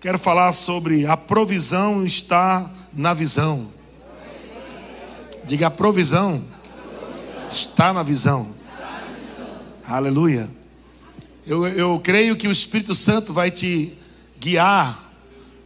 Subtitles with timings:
[0.00, 3.68] Quero falar sobre a provisão está na visão.
[5.44, 6.44] Diga a provisão
[7.50, 8.48] está na visão.
[9.86, 10.48] Aleluia.
[11.46, 13.96] Eu, eu creio que o Espírito Santo vai te
[14.38, 15.08] guiar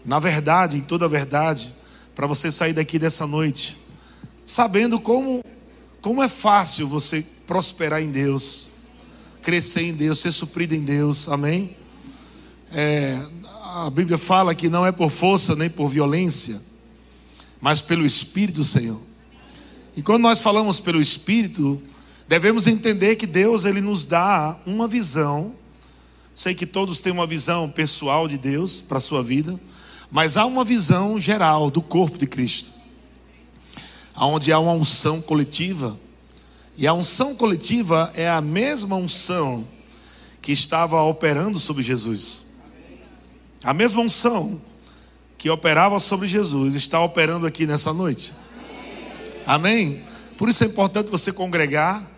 [0.05, 1.75] na verdade, em toda a verdade,
[2.15, 3.79] para você sair daqui dessa noite,
[4.45, 5.45] sabendo como,
[6.01, 8.71] como é fácil você prosperar em Deus,
[9.43, 11.77] crescer em Deus, ser suprido em Deus, amém?
[12.73, 13.23] É,
[13.87, 16.61] a Bíblia fala que não é por força nem por violência,
[17.61, 19.01] mas pelo Espírito do Senhor.
[19.97, 21.83] E quando nós falamos pelo Espírito,
[22.29, 25.55] devemos entender que Deus ele nos dá uma visão.
[26.35, 29.59] Sei que todos têm uma visão pessoal de Deus para a sua vida,
[30.11, 32.73] mas há uma visão geral do corpo de Cristo,
[34.17, 35.99] onde há uma unção coletiva,
[36.77, 39.67] e a unção coletiva é a mesma unção
[40.41, 42.52] que estava operando sobre Jesus.
[43.65, 44.61] A mesma unção
[45.39, 48.33] que operava sobre Jesus está operando aqui nessa noite.
[49.47, 50.03] Amém?
[50.37, 52.09] Por isso é importante você congregar,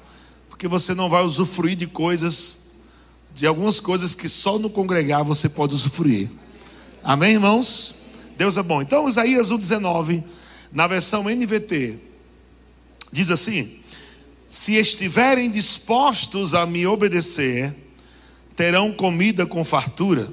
[0.48, 2.66] porque você não vai usufruir de coisas,
[3.34, 6.30] de algumas coisas que só no congregar você pode usufruir.
[7.02, 7.96] Amém, irmãos?
[8.38, 8.80] Deus é bom.
[8.80, 10.24] Então, Isaías 1,19,
[10.72, 11.98] na versão NVT,
[13.12, 13.80] diz assim:
[14.48, 17.74] Se estiverem dispostos a me obedecer,
[18.56, 20.28] terão comida com fartura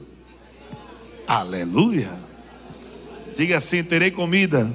[1.33, 2.11] Aleluia.
[3.33, 4.69] Diga assim: terei comida,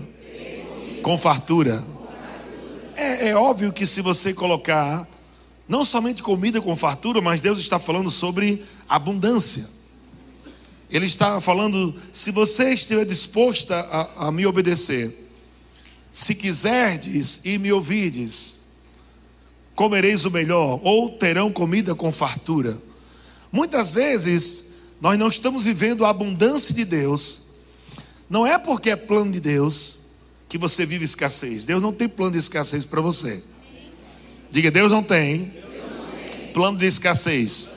[1.03, 1.85] com fartura.
[2.95, 5.07] É, é óbvio que se você colocar
[5.69, 9.69] não somente comida com fartura, mas Deus está falando sobre abundância.
[10.89, 15.15] Ele está falando: se você estiver disposta a, a me obedecer,
[16.11, 18.61] se quiserdes e me ouvides,
[19.75, 22.81] comereis o melhor, ou terão comida com fartura.
[23.53, 24.66] Muitas vezes
[25.01, 27.43] nós não estamos vivendo a abundância de Deus,
[28.29, 29.99] não é porque é plano de Deus
[30.49, 31.65] que você vive escassez.
[31.65, 33.43] Deus não tem plano de escassez para você.
[34.51, 35.53] Diga, Deus não tem
[36.53, 37.73] plano de escassez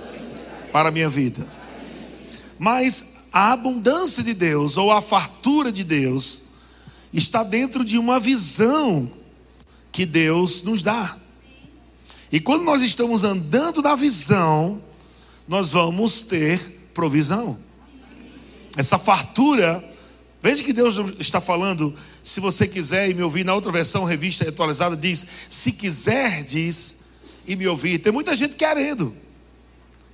[0.72, 1.46] para a minha vida.
[2.58, 6.44] Mas a abundância de Deus ou a fartura de Deus
[7.12, 9.12] está dentro de uma visão
[9.92, 11.18] que Deus nos dá.
[12.32, 14.82] E quando nós estamos andando na visão,
[15.48, 17.58] nós vamos ter provisão.
[18.78, 19.84] Essa fartura,
[20.42, 24.48] veja que Deus está falando, se você quiser e me ouvir, na outra versão, revista
[24.48, 26.98] atualizada, diz: se quiser, diz
[27.48, 27.98] e me ouvir.
[28.00, 29.16] Tem muita gente querendo.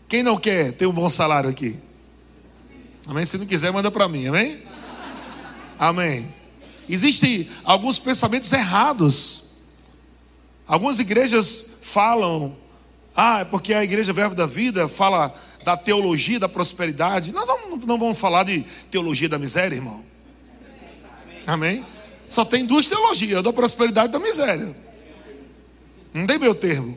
[0.08, 1.78] Quem não quer ter um bom salário aqui?
[3.08, 3.26] Amém?
[3.26, 4.62] Se não quiser, manda para mim, amém?
[5.78, 6.34] Amém.
[6.88, 9.46] Existem alguns pensamentos errados.
[10.68, 12.56] Algumas igrejas falam,
[13.16, 15.34] ah, é porque a igreja Verbo da Vida fala
[15.66, 17.34] da teologia da prosperidade.
[17.34, 17.50] Nós
[17.88, 20.06] não vamos falar de teologia da miséria, irmão.
[21.48, 21.84] Amém?
[22.30, 24.76] Só tem duas teologias, da prosperidade e da miséria.
[26.14, 26.96] Não tem meu termo.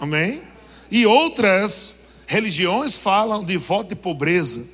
[0.00, 0.42] Amém?
[0.90, 4.64] E outras religiões falam de voto e pobreza.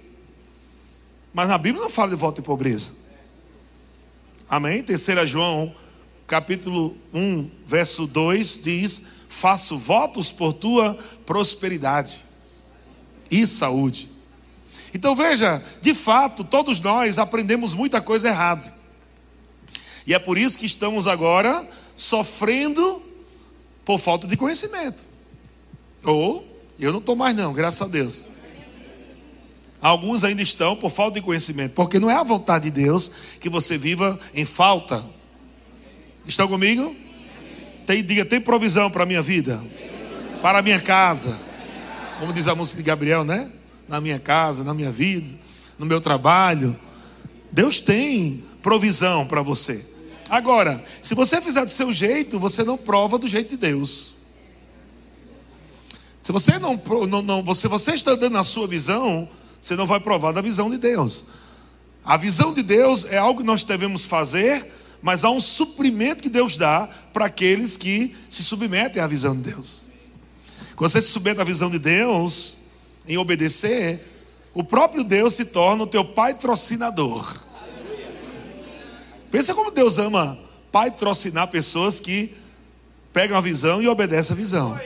[1.34, 2.94] Mas na Bíblia não fala de voto e pobreza.
[4.48, 4.82] Amém?
[4.82, 5.74] Terceira João,
[6.26, 12.27] capítulo 1, verso 2 diz: "Faço votos por tua prosperidade"
[13.30, 14.08] e saúde.
[14.94, 18.74] Então veja, de fato, todos nós aprendemos muita coisa errada.
[20.06, 23.02] E é por isso que estamos agora sofrendo
[23.84, 25.04] por falta de conhecimento.
[26.02, 26.46] Ou
[26.78, 28.26] eu não estou mais não, graças a Deus.
[29.80, 33.48] Alguns ainda estão por falta de conhecimento, porque não é a vontade de Deus que
[33.48, 35.04] você viva em falta.
[36.26, 36.96] Estão comigo?
[37.86, 39.62] Tem, diga, tem provisão para a minha vida,
[40.42, 41.38] para a minha casa,
[42.18, 43.50] como diz a música de Gabriel, né?
[43.88, 45.38] Na minha casa, na minha vida,
[45.78, 46.78] no meu trabalho.
[47.50, 49.84] Deus tem provisão para você.
[50.28, 54.14] Agora, se você fizer do seu jeito, você não prova do jeito de Deus.
[56.20, 56.78] Se você não,
[57.08, 59.26] não, não você está dando a sua visão,
[59.60, 61.24] você não vai provar da visão de Deus.
[62.04, 64.70] A visão de Deus é algo que nós devemos fazer,
[65.00, 69.50] mas há um suprimento que Deus dá para aqueles que se submetem à visão de
[69.52, 69.87] Deus.
[70.78, 72.58] Quando você se submete à visão de Deus,
[73.04, 74.00] em obedecer,
[74.54, 77.36] o próprio Deus se torna o teu patrocinador.
[79.28, 80.38] Pensa como Deus ama
[80.70, 82.32] patrocinar pessoas que
[83.12, 84.80] pegam a visão e obedecem a visão.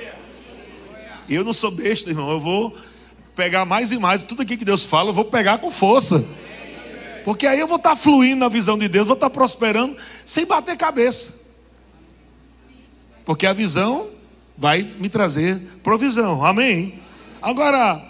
[1.28, 2.30] Eu não sou besta, irmão.
[2.30, 2.74] Eu vou
[3.36, 4.24] pegar mais e mais.
[4.24, 6.24] Tudo aqui que Deus fala, eu vou pegar com força.
[7.22, 10.74] Porque aí eu vou estar fluindo na visão de Deus, vou estar prosperando sem bater
[10.74, 11.34] cabeça.
[13.26, 14.08] Porque a visão
[14.56, 16.44] vai me trazer provisão.
[16.44, 16.98] Amém?
[17.40, 18.02] Agora,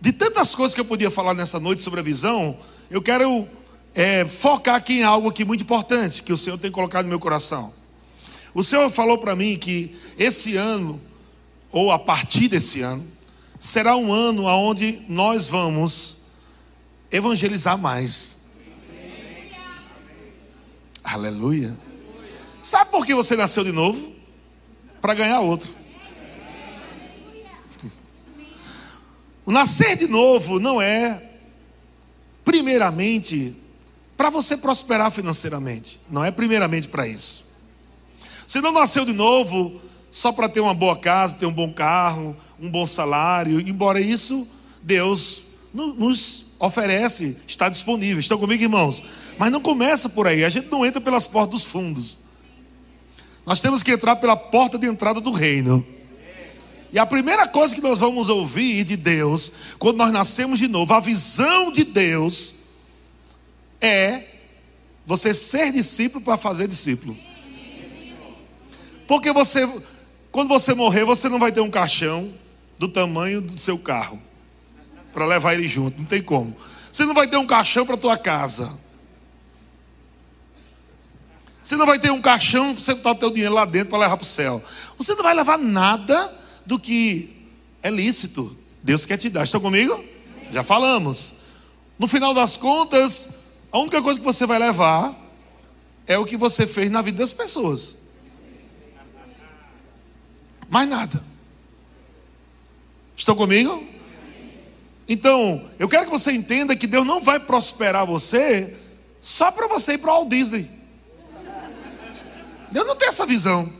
[0.00, 2.56] de tantas coisas que eu podia falar nessa noite sobre a visão,
[2.90, 3.48] eu quero
[3.94, 7.18] é, focar aqui em algo aqui muito importante que o Senhor tem colocado no meu
[7.18, 7.72] coração.
[8.54, 11.00] O Senhor falou para mim que esse ano,
[11.70, 13.06] ou a partir desse ano,
[13.58, 16.24] será um ano onde nós vamos
[17.10, 18.38] evangelizar mais.
[21.02, 21.76] Aleluia.
[22.60, 24.17] Sabe por que você nasceu de novo?
[25.00, 25.70] Para ganhar outro.
[29.44, 31.22] O nascer de novo não é,
[32.44, 33.56] primeiramente,
[34.16, 35.98] para você prosperar financeiramente.
[36.10, 37.46] Não é primeiramente para isso.
[38.46, 39.80] Você não nasceu de novo
[40.10, 44.46] só para ter uma boa casa, ter um bom carro, um bom salário, embora isso
[44.82, 48.20] Deus nos oferece, está disponível.
[48.20, 49.02] Estão comigo, irmãos?
[49.38, 52.18] Mas não começa por aí, a gente não entra pelas portas dos fundos.
[53.48, 55.82] Nós temos que entrar pela porta de entrada do reino.
[56.92, 60.92] E a primeira coisa que nós vamos ouvir de Deus, quando nós nascemos de novo,
[60.92, 62.56] a visão de Deus,
[63.80, 64.24] é
[65.06, 67.16] você ser discípulo para fazer discípulo.
[69.06, 69.66] Porque você,
[70.30, 72.30] quando você morrer, você não vai ter um caixão
[72.78, 74.20] do tamanho do seu carro
[75.10, 76.54] para levar ele junto, não tem como.
[76.92, 78.78] Você não vai ter um caixão para tua casa.
[81.62, 83.98] Você não vai ter um caixão para você botar o teu dinheiro lá dentro para
[83.98, 84.62] levar para o céu.
[84.96, 86.34] Você não vai levar nada
[86.64, 87.36] do que
[87.82, 88.56] é lícito.
[88.82, 89.44] Deus quer te dar.
[89.44, 90.02] Estão comigo?
[90.50, 91.34] Já falamos.
[91.98, 93.28] No final das contas,
[93.72, 95.14] a única coisa que você vai levar
[96.06, 97.98] é o que você fez na vida das pessoas.
[100.68, 101.24] Mais nada.
[103.16, 103.84] Estão comigo?
[105.08, 108.76] Então, eu quero que você entenda que Deus não vai prosperar você
[109.20, 110.77] só para você ir para o Walt Disney.
[112.70, 113.70] Deus não tem essa visão.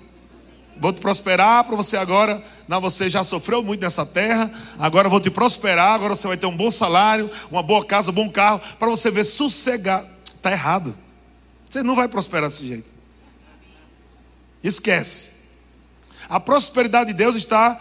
[0.80, 2.42] Vou te prosperar para você agora.
[2.68, 4.50] Não, você já sofreu muito nessa terra.
[4.78, 5.94] Agora vou te prosperar.
[5.94, 9.10] Agora você vai ter um bom salário, uma boa casa, um bom carro, para você
[9.10, 10.06] ver sossegado.
[10.36, 10.94] Está errado.
[11.68, 12.90] Você não vai prosperar desse jeito.
[14.62, 15.32] Esquece.
[16.28, 17.78] A prosperidade de Deus está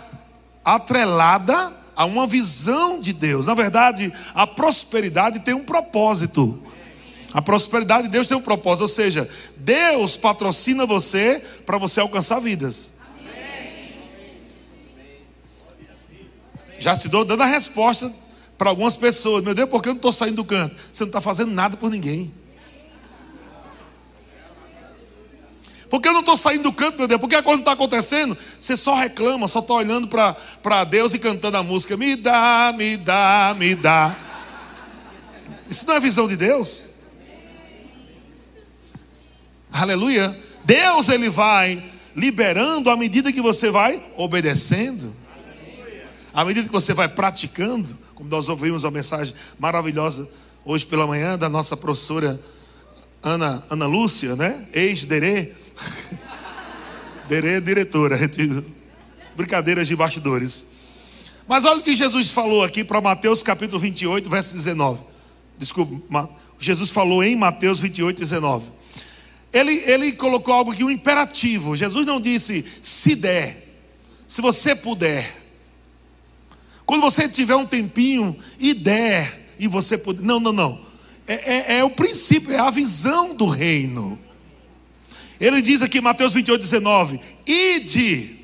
[0.65, 3.47] atrelada a uma visão de Deus.
[3.47, 6.61] Na verdade, a prosperidade tem um propósito.
[7.37, 12.39] A prosperidade de Deus tem um propósito, ou seja, Deus patrocina você para você alcançar
[12.39, 12.89] vidas.
[16.79, 18.11] Já te dou dando a resposta
[18.57, 19.43] para algumas pessoas.
[19.43, 20.75] Meu Deus, por que eu não estou saindo do canto?
[20.91, 22.33] Você não está fazendo nada por ninguém.
[25.91, 27.21] Porque eu não estou saindo do canto, meu Deus?
[27.21, 31.61] Porque quando está acontecendo, você só reclama, só está olhando para Deus e cantando a
[31.61, 34.17] música: Me dá, me dá, me dá.
[35.69, 36.96] Isso não é visão de Deus?
[39.71, 40.37] Aleluia.
[40.65, 41.83] Deus, Ele vai
[42.15, 45.15] liberando à medida que você vai obedecendo,
[46.33, 50.27] à medida que você vai praticando, como nós ouvimos uma mensagem maravilhosa
[50.65, 52.39] hoje pela manhã da nossa professora
[53.21, 54.67] Ana, Ana Lúcia, né?
[54.73, 55.51] Ex-Derê.
[57.27, 58.17] Derê, diretora.
[59.35, 60.67] Brincadeiras de bastidores.
[61.47, 65.03] Mas olha o que Jesus falou aqui para Mateus capítulo 28, verso 19.
[65.57, 66.29] Desculpa,
[66.59, 68.71] Jesus falou em Mateus 28, 19.
[69.51, 71.75] Ele, ele colocou algo aqui, um imperativo.
[71.75, 73.75] Jesus não disse se der,
[74.27, 75.35] se você puder.
[76.85, 80.23] Quando você tiver um tempinho e der, e você puder.
[80.23, 80.81] Não, não, não.
[81.27, 84.17] É, é, é o princípio, é a visão do reino.
[85.39, 88.37] Ele diz aqui, Mateus 28, 19: Ide.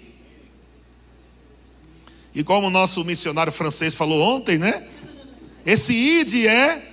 [2.36, 4.86] E como o nosso missionário francês falou ontem, né?
[5.66, 6.93] Esse ide é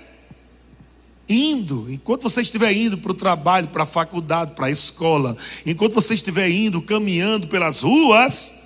[1.31, 5.35] indo, enquanto você estiver indo para o trabalho, para a faculdade, para a escola,
[5.65, 8.61] enquanto você estiver indo, caminhando pelas ruas,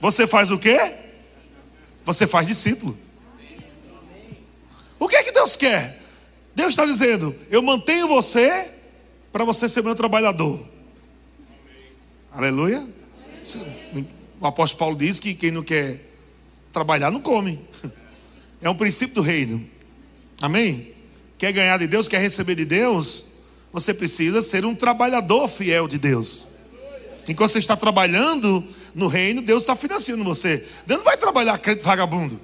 [0.00, 0.94] você faz o quê?
[2.04, 2.96] Você faz discípulo.
[4.98, 6.02] O que é que Deus quer?
[6.54, 8.70] Deus está dizendo: eu mantenho você
[9.32, 10.66] para você ser meu trabalhador.
[12.32, 12.86] Aleluia.
[14.40, 16.04] O apóstolo Paulo diz que quem não quer
[16.72, 17.60] trabalhar não come.
[18.62, 19.66] É um princípio do reino.
[20.42, 20.92] Amém?
[21.40, 23.24] Quer ganhar de Deus, quer receber de Deus,
[23.72, 26.46] você precisa ser um trabalhador fiel de Deus.
[27.26, 28.62] Enquanto você está trabalhando
[28.94, 30.62] no reino, Deus está financiando você.
[30.86, 32.38] Deus não vai trabalhar crente vagabundo.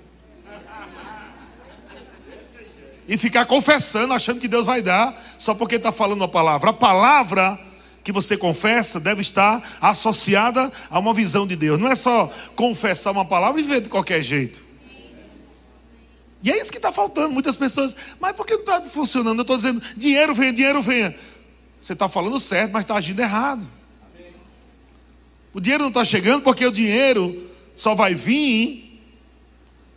[3.06, 6.70] E ficar confessando, achando que Deus vai dar, só porque está falando a palavra.
[6.70, 7.60] A palavra
[8.02, 11.78] que você confessa deve estar associada a uma visão de Deus.
[11.78, 14.65] Não é só confessar uma palavra e ver de qualquer jeito.
[16.42, 17.30] E é isso que está faltando.
[17.30, 19.38] Muitas pessoas, mas por que não está funcionando?
[19.38, 21.14] Eu estou dizendo, dinheiro venha, dinheiro venha.
[21.82, 23.68] Você está falando certo, mas está agindo errado.
[25.52, 29.00] O dinheiro não está chegando porque o dinheiro só vai vir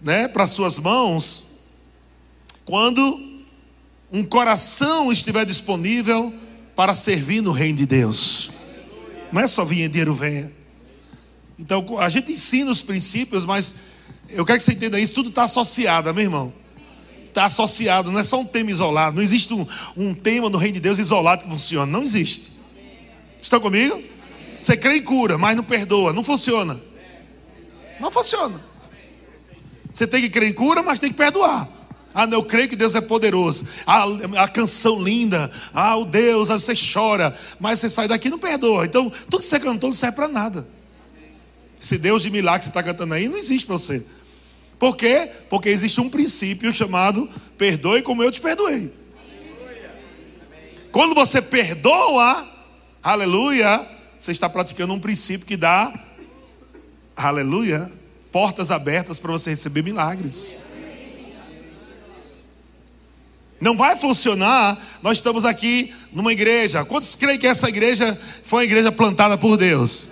[0.02, 1.48] né, para suas mãos
[2.64, 3.42] quando
[4.12, 6.34] um coração estiver disponível
[6.76, 8.52] para servir no reino de Deus.
[9.32, 10.52] Não é só vir dinheiro venha.
[11.58, 13.76] Então a gente ensina os princípios, mas
[14.32, 16.54] eu quero que você entenda isso, tudo está associado, meu irmão.
[17.26, 19.16] Está associado, não é só um tema isolado.
[19.16, 21.92] Não existe um, um tema no reino de Deus isolado que funciona.
[21.92, 22.52] Não existe.
[23.42, 24.02] Estão comigo?
[24.62, 26.12] Você crê em cura, mas não perdoa.
[26.12, 26.80] Não funciona.
[28.00, 28.64] Não funciona.
[29.94, 31.70] Você tem que crer em cura, mas tem que perdoar.
[32.14, 33.68] Ah, não, eu creio que Deus é poderoso.
[33.86, 34.06] Ah,
[34.38, 35.52] a canção linda.
[35.74, 37.36] Ah, o Deus, aí você chora.
[37.60, 38.86] Mas você sai daqui e não perdoa.
[38.86, 40.68] Então, tudo que você cantou não serve para nada.
[41.82, 44.04] Esse Deus de milagre que você está cantando aí não existe para você.
[44.80, 45.30] Por quê?
[45.50, 48.92] Porque existe um princípio chamado perdoe como eu te perdoei.
[50.90, 52.48] Quando você perdoa,
[53.04, 53.86] aleluia,
[54.18, 55.94] você está praticando um princípio que dá,
[57.16, 57.92] aleluia,
[58.32, 60.58] portas abertas para você receber milagres.
[63.60, 64.82] Não vai funcionar.
[65.04, 66.86] Nós estamos aqui numa igreja.
[66.86, 70.12] Quantos creem que essa igreja foi uma igreja plantada por Deus?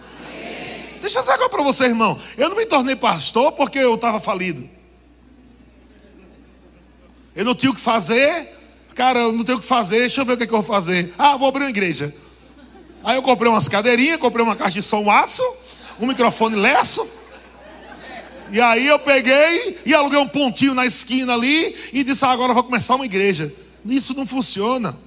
[1.01, 2.18] Deixa eu dizer para você, irmão.
[2.38, 4.68] Eu não me tornei pastor porque eu estava falido.
[7.36, 8.50] Eu não tinha o que fazer.
[8.96, 10.00] Cara, eu não tenho o que fazer.
[10.00, 11.13] Deixa eu ver o que, é que eu vou fazer.
[11.18, 12.13] Ah, vou abrir uma igreja.
[13.04, 15.44] Aí eu comprei umas cadeirinhas, comprei uma caixa de som Watson,
[16.00, 17.08] um microfone Lesso.
[18.50, 22.51] E aí eu peguei e aluguei um pontinho na esquina ali e disse: ah, agora
[22.51, 23.54] eu vou começar uma igreja.
[23.86, 24.98] Isso não funciona.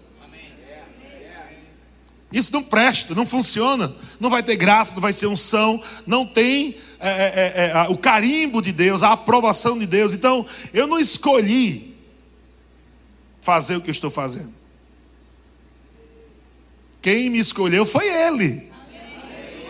[2.32, 3.92] Isso não presta, não funciona.
[4.20, 7.98] Não vai ter graça, não vai ser unção, não tem é, é, é, é o
[7.98, 10.12] carimbo de Deus, a aprovação de Deus.
[10.12, 11.96] Então, eu não escolhi
[13.40, 14.52] fazer o que eu estou fazendo.
[17.02, 18.70] Quem me escolheu foi Ele.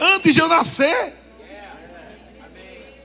[0.01, 1.15] Antes de eu nascer.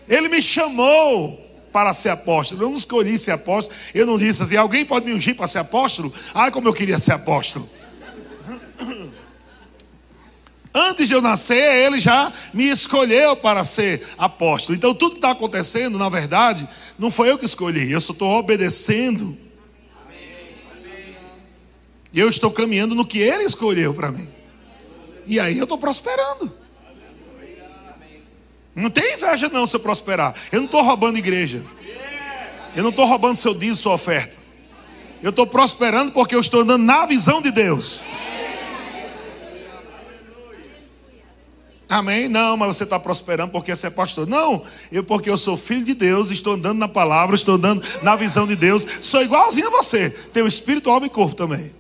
[0.08, 2.64] Ele me chamou para ser apóstolo.
[2.64, 3.78] Eu não escolhi ser apóstolo.
[3.94, 6.14] Eu não disse assim: alguém pode me ungir para ser apóstolo?
[6.34, 7.70] Ai, como eu queria ser apóstolo.
[10.78, 14.76] Antes de eu nascer, ele já me escolheu para ser apóstolo.
[14.76, 16.68] Então, tudo que está acontecendo, na verdade,
[17.00, 19.38] não foi eu que escolhi, eu só estou obedecendo.
[22.12, 24.28] E eu estou caminhando no que ele escolheu para mim.
[25.26, 26.54] E aí eu estou prosperando.
[28.76, 30.36] Não tem inveja não se eu prosperar.
[30.52, 31.64] Eu não estou roubando igreja.
[32.76, 34.36] Eu não estou roubando seu dízimo, sua oferta.
[35.24, 38.02] Eu estou prosperando porque eu estou andando na visão de Deus.
[41.88, 42.28] Amém?
[42.28, 44.26] Não, mas você está prosperando porque você é pastor.
[44.26, 48.16] Não, eu porque eu sou filho de Deus, estou andando na palavra, estou andando na
[48.16, 48.86] visão de Deus.
[49.02, 50.10] Sou igualzinho a você.
[50.10, 51.74] Tenho espírito, alma e corpo também.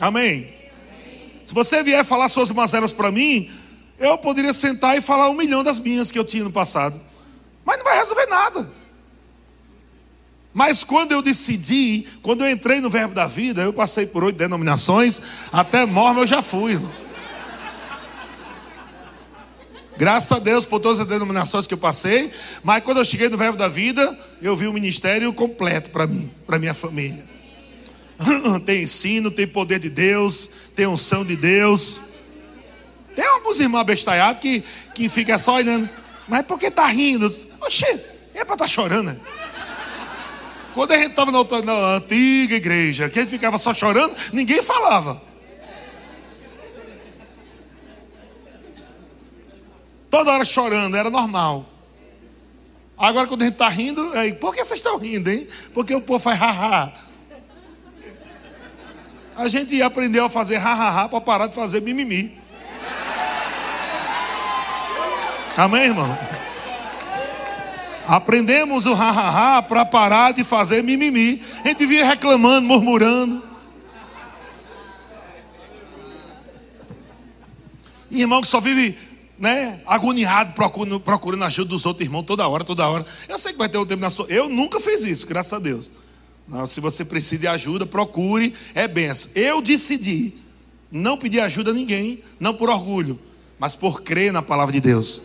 [0.00, 0.54] Amém?
[1.44, 3.50] Se você vier falar suas mazelas para mim,
[3.98, 7.00] eu poderia sentar e falar um milhão das minhas que eu tinha no passado.
[7.64, 8.77] Mas não vai resolver nada.
[10.58, 14.34] Mas quando eu decidi, quando eu entrei no Verbo da Vida, eu passei por oito
[14.34, 15.22] denominações,
[15.52, 16.84] até mormo eu já fui.
[19.96, 22.32] Graças a Deus por todas as denominações que eu passei,
[22.64, 26.28] mas quando eu cheguei no Verbo da Vida, eu vi o ministério completo para mim,
[26.44, 27.24] para minha família.
[28.66, 32.00] tem ensino, tem poder de Deus, tem unção de Deus.
[33.14, 35.88] Tem alguns irmãos abestalhados que, que ficam só olhando.
[36.26, 37.32] Mas por que está rindo?
[37.60, 38.00] Oxê,
[38.34, 39.12] é para estar tá chorando.
[39.12, 39.16] Né?
[40.78, 44.62] Quando a gente estava na, na, antiga igreja, que a gente ficava só chorando, ninguém
[44.62, 45.20] falava.
[50.08, 51.66] Toda hora chorando, era normal.
[52.96, 55.48] Agora quando a gente está rindo, é, por que vocês estão rindo, hein?
[55.74, 56.92] Porque o povo faz haha.
[59.36, 62.38] A gente aprendeu a fazer ha-ha-ha para parar de fazer mimimi.
[65.56, 66.37] Amém, irmão?
[68.08, 71.42] Aprendemos o ha-ha-ha para parar de fazer mimimi.
[71.62, 73.46] A gente vinha reclamando, murmurando.
[78.10, 78.96] irmão que só vive
[79.38, 83.04] né, agoniado procurando, procurando ajuda dos outros irmãos toda hora, toda hora.
[83.28, 84.24] Eu sei que vai ter um tempo na sua.
[84.28, 85.92] Eu nunca fiz isso, graças a Deus.
[86.48, 89.30] Não, se você precisa de ajuda, procure, é benção.
[89.34, 90.32] Eu decidi
[90.90, 93.20] não pedir ajuda a ninguém, não por orgulho,
[93.58, 95.20] mas por crer na palavra de Deus.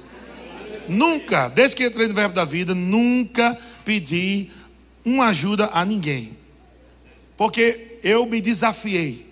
[0.87, 4.49] Nunca, desde que entrei no verbo da vida, nunca pedi
[5.05, 6.37] uma ajuda a ninguém.
[7.37, 9.27] Porque eu me desafiei.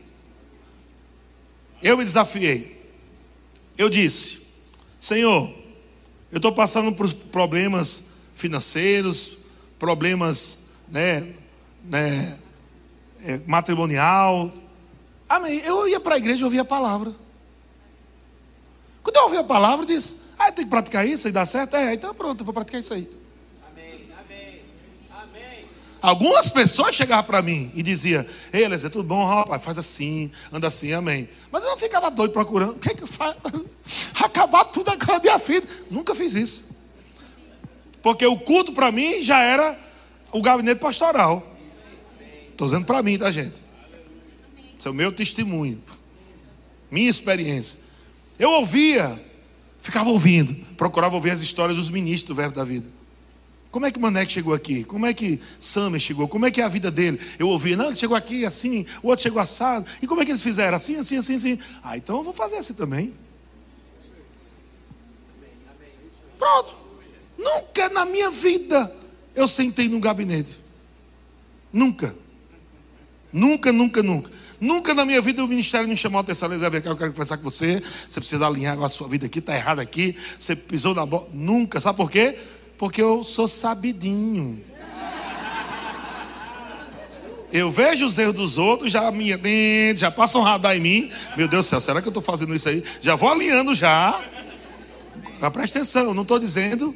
[1.81, 2.79] Eu me desafiei.
[3.77, 4.47] Eu disse:
[4.99, 5.53] Senhor,
[6.31, 8.05] eu estou passando por problemas
[8.35, 9.39] financeiros,
[9.77, 11.33] problemas né,
[11.83, 12.37] né,
[13.23, 14.51] é, matrimonial.
[15.27, 15.59] Amém.
[15.59, 17.13] Eu ia para a igreja e ouvia a palavra.
[19.03, 21.75] Quando eu ouvi a palavra, eu disse: Ah, tem que praticar isso e dá certo?
[21.75, 23.07] É, então pronto, eu vou praticar isso aí.
[26.01, 29.63] Algumas pessoas chegavam para mim e diziam: Ei, Eliezer, tudo bom, rapaz?
[29.63, 31.29] Faz assim, anda assim, amém.
[31.51, 32.71] Mas eu não ficava doido procurando.
[32.71, 33.37] O que é que faço?
[34.19, 35.67] Acabar tudo com a minha vida.
[35.91, 36.69] Nunca fiz isso.
[38.01, 39.79] Porque o culto para mim já era
[40.31, 41.55] o gabinete pastoral.
[42.49, 43.61] Estou dizendo para mim, tá, gente?
[44.79, 45.83] Esse é o meu testemunho.
[46.89, 47.79] Minha experiência.
[48.39, 49.23] Eu ouvia,
[49.81, 52.87] ficava ouvindo, procurava ouvir as histórias dos ministros do Verbo da Vida.
[53.71, 54.83] Como é que Maneque chegou aqui?
[54.83, 56.27] Como é que Samer chegou?
[56.27, 57.19] Como é que é a vida dele?
[57.39, 59.85] Eu ouvi, não, ele chegou aqui assim, o outro chegou assado.
[60.01, 60.75] E como é que eles fizeram?
[60.75, 61.59] Assim, assim, assim, assim.
[61.81, 63.13] Ah, então eu vou fazer assim também.
[66.37, 66.75] Pronto.
[67.37, 68.93] Nunca na minha vida
[69.33, 70.59] eu sentei num gabinete.
[71.71, 72.13] Nunca.
[73.31, 74.29] Nunca, nunca, nunca.
[74.61, 76.53] Nunca na minha vida o ministério me chamou a atenção.
[76.53, 77.81] Eu quero conversar com você.
[78.07, 80.15] Você precisa alinhar a sua vida aqui, está errado aqui.
[80.39, 81.27] Você pisou na bola.
[81.33, 81.79] Nunca.
[81.79, 82.37] Sabe por quê?
[82.77, 84.63] Porque eu sou sabidinho.
[87.51, 89.37] Eu vejo os erros dos outros, já minha
[89.95, 91.11] já passa um radar em mim.
[91.35, 92.83] Meu Deus do céu, será que eu estou fazendo isso aí?
[93.01, 94.23] Já vou alinhando já.
[95.39, 96.95] Mas presta atenção, não estou dizendo,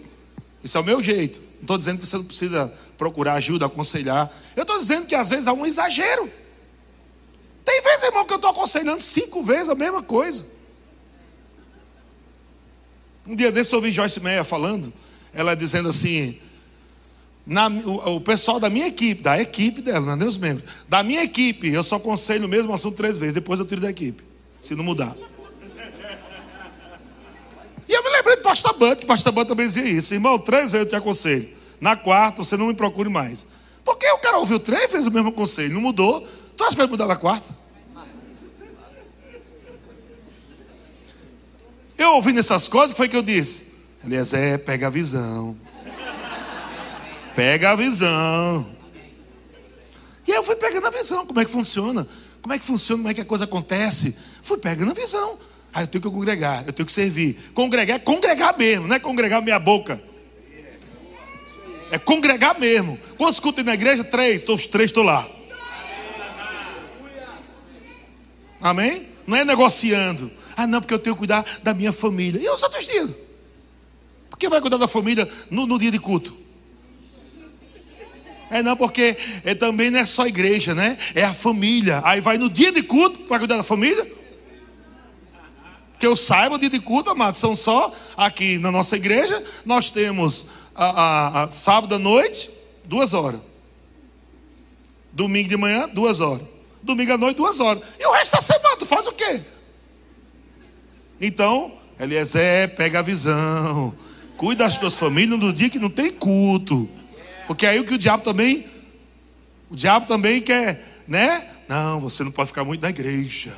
[0.63, 1.41] isso é o meu jeito.
[1.55, 4.31] Não estou dizendo que você não precisa procurar ajuda, aconselhar.
[4.55, 6.31] Eu estou dizendo que às vezes há um exagero.
[7.65, 10.45] Tem vezes, irmão, que eu estou aconselhando cinco vezes a mesma coisa.
[13.27, 14.93] Um dia desse eu ouvi Joyce Meia falando
[15.35, 16.39] ela dizendo assim:
[17.45, 20.67] na, o, o, pessoal da minha equipe, da equipe dela, não é nem os membros,
[20.87, 23.89] da minha equipe, eu só aconselho o mesmo assunto três vezes, depois eu tiro da
[23.89, 24.23] equipe,
[24.61, 25.15] se não mudar.
[27.87, 30.39] E eu me lembrei do pastor Bant, que o pastor Bant também dizia isso, irmão,
[30.39, 33.47] três vezes eu te aconselho, na quarta você não me procure mais.
[33.83, 36.87] Porque o cara ouviu três vezes o mesmo conselho, não mudou, tu acha que vai
[36.87, 37.55] mudar na quarta?
[41.97, 43.73] Eu ouvindo essas coisas, que foi que eu disse?
[44.03, 45.57] Eliezer, pega a visão.
[47.33, 48.67] Pega a visão.
[50.27, 52.07] E aí eu fui pegando a visão, como é que funciona?
[52.41, 54.15] Como é que funciona, como é que a coisa acontece?
[54.41, 55.37] Fui pegando a visão.
[55.73, 57.51] Aí eu tenho que congregar, eu tenho que servir.
[57.53, 60.01] Congregar é congregar mesmo, não é congregar minha boca.
[61.91, 62.97] É congregar mesmo.
[63.17, 64.03] Quantos cultos na igreja?
[64.03, 64.47] Três.
[64.47, 65.27] Os três estou lá.
[68.65, 69.07] Amém?
[69.27, 70.31] Não é negociando.
[70.57, 72.41] Ah, não, porque eu tenho que cuidar da minha família.
[72.41, 73.11] E os outros dias?
[74.39, 76.35] Quem vai cuidar da família no, no dia de culto?
[78.49, 80.97] É não, porque é, também não é só a igreja, né?
[81.13, 82.01] É a família.
[82.03, 84.11] Aí vai no dia de culto para cuidar da família.
[85.99, 89.43] Que eu saiba, o dia de culto, amados, são só aqui na nossa igreja.
[89.63, 92.49] Nós temos a, a, a sábado à noite,
[92.83, 93.41] duas horas.
[95.13, 96.54] Domingo de manhã, duas horas.
[96.85, 97.83] Domingo à noite, duas horas.
[97.99, 99.41] E o resto da semana, tu faz o quê?
[101.19, 103.95] Então, Eliezer, pega a visão.
[104.37, 106.87] Cuida das tuas famílias no dia que não tem culto.
[107.47, 108.67] Porque aí o que o diabo também,
[109.69, 111.49] o diabo também quer, né?
[111.67, 113.57] Não, você não pode ficar muito na igreja.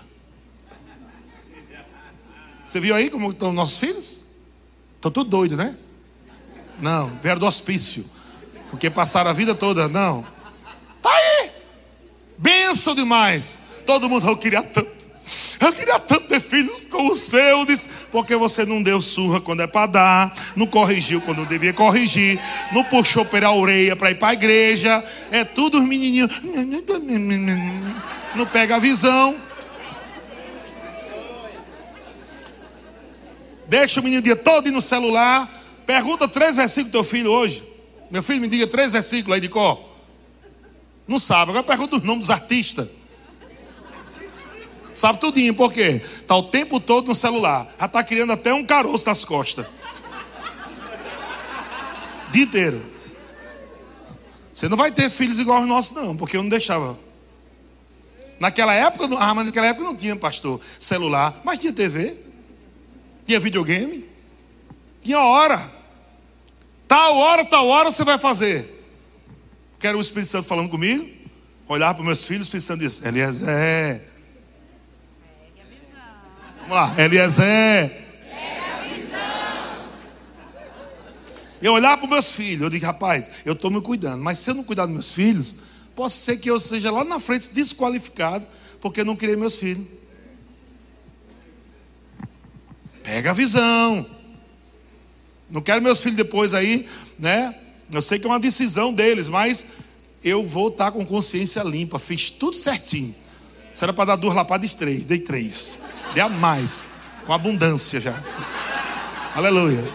[2.65, 4.25] Você viu aí como estão nossos filhos?
[4.95, 5.75] Estão tudo doido, né?
[6.79, 8.05] Não, vieram do hospício.
[8.69, 10.25] Porque passaram a vida toda, não.
[11.01, 11.56] Tá aí.
[12.37, 13.57] Benção demais.
[13.85, 14.97] Todo mundo, eu queria tanto.
[15.59, 19.61] Eu queria tanto ter filho com o seu, disse, porque você não deu surra quando
[19.61, 22.39] é para dar, não corrigiu quando devia corrigir,
[22.71, 26.41] não puxou pela orelha para ir para a igreja, é tudo os menininhos,
[28.35, 29.35] não pega a visão.
[33.67, 35.51] Deixa o menino o dia todo no celular,
[35.85, 37.63] pergunta três versículos do teu filho hoje.
[38.09, 39.96] Meu filho me diga três versículos aí de cor.
[41.07, 42.89] Não sabe, agora pergunta os nomes dos artistas.
[44.93, 46.01] Sabe tudinho, por quê?
[46.03, 47.67] Está o tempo todo no celular.
[47.79, 49.67] Já está criando até um caroço nas costas.
[52.31, 52.83] Dia inteiro.
[54.51, 56.97] Você não vai ter filhos igual os nossos, não, porque eu não deixava.
[58.39, 62.17] Naquela época, ah, mas naquela época não tinha, pastor, celular, mas tinha TV,
[63.25, 64.03] tinha videogame,
[65.03, 65.71] tinha hora.
[66.87, 68.76] Tal hora, tal hora você vai fazer.
[69.79, 71.07] Quero o Espírito Santo falando comigo,
[71.67, 73.07] olhar para meus filhos, pensando isso.
[73.07, 74.01] Eliezer,
[76.61, 78.07] Vamos lá, Eliezer.
[81.61, 84.49] Eu olhar para os meus filhos, eu digo, rapaz, eu estou me cuidando, mas se
[84.49, 85.55] eu não cuidar dos meus filhos,
[85.95, 88.45] pode ser que eu seja lá na frente desqualificado,
[88.79, 89.85] porque eu não criei meus filhos.
[93.01, 94.05] Pega a visão.
[95.49, 96.87] Não quero meus filhos depois aí,
[97.17, 97.55] né?
[97.91, 99.65] Eu sei que é uma decisão deles, mas
[100.23, 103.15] eu vou estar com consciência limpa, fiz tudo certinho.
[103.73, 105.79] Se era para dar duas lapadas, três, dei três.
[106.13, 106.85] Dê a mais,
[107.25, 108.21] com abundância já.
[109.35, 109.87] Aleluia.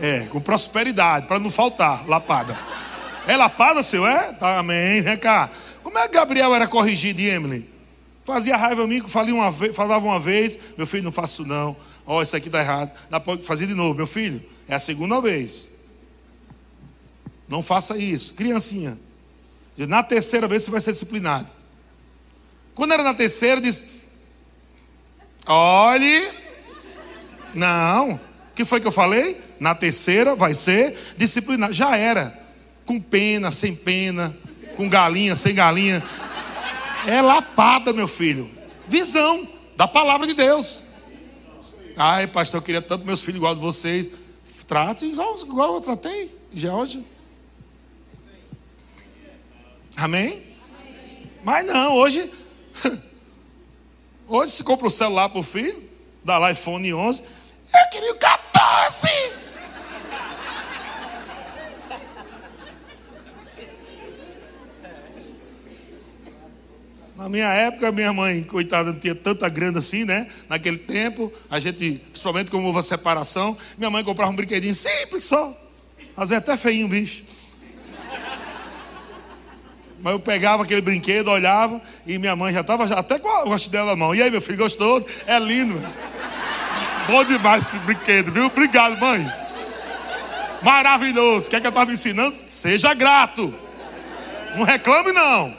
[0.00, 2.58] É, com prosperidade, para não faltar, lapada.
[3.26, 4.06] É lapada, seu?
[4.06, 4.32] É?
[4.32, 5.00] Tá, amém.
[5.02, 5.50] Vem cá.
[5.82, 7.68] Como é que Gabriel era corrigido, Emily?
[8.24, 11.76] Fazia raiva a mim, falava uma vez, falava uma vez, meu filho, não faço não.
[12.06, 12.90] Ó, oh, isso aqui está errado.
[13.10, 14.42] Dá para fazer de novo, meu filho.
[14.66, 15.73] É a segunda vez.
[17.54, 18.34] Não faça isso.
[18.34, 18.98] Criancinha.
[19.78, 21.52] Na terceira vez você vai ser disciplinado.
[22.74, 23.84] Quando era na terceira, disse:
[25.46, 26.32] Olhe.
[27.54, 28.14] Não.
[28.14, 28.20] O
[28.56, 29.40] que foi que eu falei?
[29.60, 31.72] Na terceira vai ser disciplinado.
[31.72, 32.36] Já era.
[32.84, 34.36] Com pena, sem pena.
[34.74, 36.02] Com galinha, sem galinha.
[37.06, 38.50] É lapada, meu filho.
[38.88, 40.82] Visão da palavra de Deus.
[41.96, 44.10] Ai, pastor, eu queria tanto meus filhos igual a vocês.
[44.66, 47.13] Trate igual, igual eu tratei, George.
[49.96, 50.42] Amém?
[51.42, 52.30] Mas não, hoje.
[54.26, 55.82] Hoje se compra o celular para o filho,
[56.24, 57.22] dá lá iPhone 11.
[57.22, 59.06] Eu queria o 14.
[67.16, 70.26] Na minha época, minha mãe, coitada, não tinha tanta grana assim, né?
[70.48, 75.24] Naquele tempo, a gente, principalmente como houve a separação, minha mãe comprava um brinquedinho simples
[75.26, 75.56] só.
[76.16, 77.24] Às vezes até feinho o bicho.
[80.04, 83.72] Mas eu pegava aquele brinquedo, olhava, e minha mãe já estava até com a gosto
[83.72, 84.14] na mão.
[84.14, 85.02] E aí, meu filho, gostou?
[85.26, 85.80] É lindo.
[87.08, 88.44] Bom demais esse brinquedo, viu?
[88.44, 89.26] Obrigado, mãe.
[90.60, 91.48] Maravilhoso.
[91.48, 92.36] Quer que eu estava ensinando?
[92.46, 93.54] Seja grato.
[94.54, 95.56] Não reclame, não.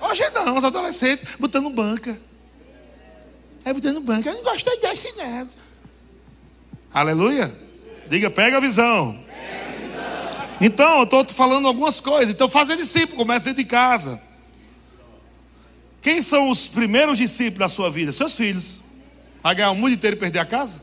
[0.00, 2.18] Hoje não, os adolescentes botando banca.
[3.62, 4.30] É botando banca.
[4.30, 5.50] Eu não gostei desse negócio.
[6.94, 7.54] Aleluia.
[8.06, 9.27] Diga, pega a visão.
[10.60, 12.34] Então, eu estou falando algumas coisas.
[12.34, 14.20] Então, fazer discípulo, começa dentro de casa.
[16.00, 18.12] Quem são os primeiros discípulos da sua vida?
[18.12, 18.80] Seus filhos.
[19.42, 20.82] Vai ganhar o mundo inteiro e perder a casa?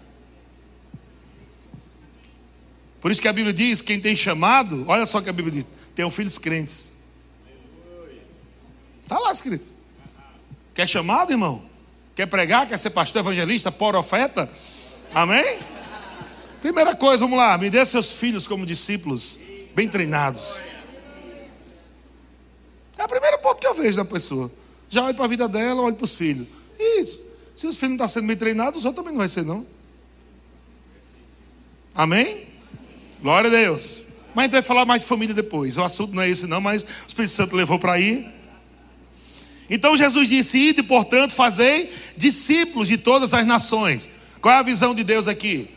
[3.02, 5.62] Por isso que a Bíblia diz: quem tem chamado, olha só o que a Bíblia
[5.62, 6.94] diz: tem filhos crentes.
[9.04, 9.74] Está lá escrito.
[10.74, 11.64] Quer chamado, irmão?
[12.16, 12.68] Quer pregar?
[12.68, 14.50] Quer ser pastor, evangelista, profeta?
[15.14, 15.60] Amém?
[16.62, 19.40] Primeira coisa, vamos lá, me dê seus filhos como discípulos,
[19.76, 20.58] bem treinados.
[22.98, 24.50] É o primeiro ponto que eu vejo da pessoa.
[24.90, 26.48] Já olho para a vida dela, olho para os filhos.
[26.80, 27.22] Isso.
[27.54, 29.66] Se os filhos não estão sendo bem treinados, os outros também não vai ser, não.
[31.94, 32.48] Amém?
[33.22, 34.04] Glória a Deus.
[34.34, 35.78] Mas a gente vai falar mais de família depois.
[35.78, 38.30] O assunto não é esse, não, mas o Espírito Santo levou para aí.
[39.70, 44.10] Então Jesus disse: Ide, portanto, fazei discípulos de todas as nações.
[44.42, 45.70] Qual é a visão de Deus aqui?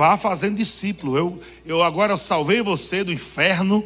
[0.00, 1.14] Vá fazendo discípulo.
[1.14, 3.84] Eu, eu agora salvei você do inferno,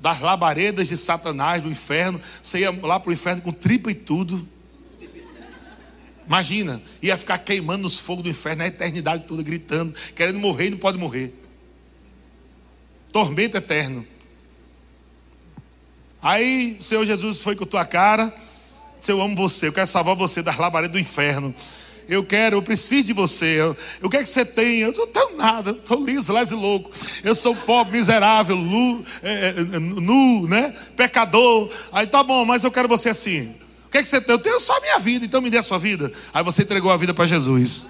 [0.00, 2.20] das labaredas de Satanás, do inferno.
[2.42, 4.48] Você ia lá para o inferno com tripa e tudo.
[6.26, 10.70] Imagina, ia ficar queimando nos fogos do inferno a eternidade toda, gritando, querendo morrer e
[10.70, 11.32] não pode morrer.
[13.12, 14.04] Tormento eterno.
[16.20, 18.34] Aí o Senhor Jesus foi com a tua cara,
[18.98, 21.54] disse, eu amo você, eu quero salvar você das labaredas do inferno.
[22.08, 23.58] Eu quero, eu preciso de você.
[24.02, 24.80] O que é que você tem?
[24.80, 26.90] Eu não tenho nada, eu estou liso, leso e louco.
[27.22, 28.56] Eu sou pobre, miserável,
[29.22, 30.72] é, é, nu, né?
[30.96, 31.70] Pecador.
[31.92, 33.54] Aí tá bom, mas eu quero você assim.
[33.86, 34.34] O que é que você tem?
[34.34, 36.10] Eu tenho só a minha vida, então me dê a sua vida.
[36.32, 37.86] Aí você entregou a vida para Jesus.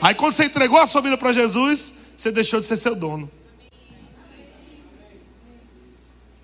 [0.00, 3.30] Aí quando você entregou a sua vida para Jesus, você deixou de ser seu dono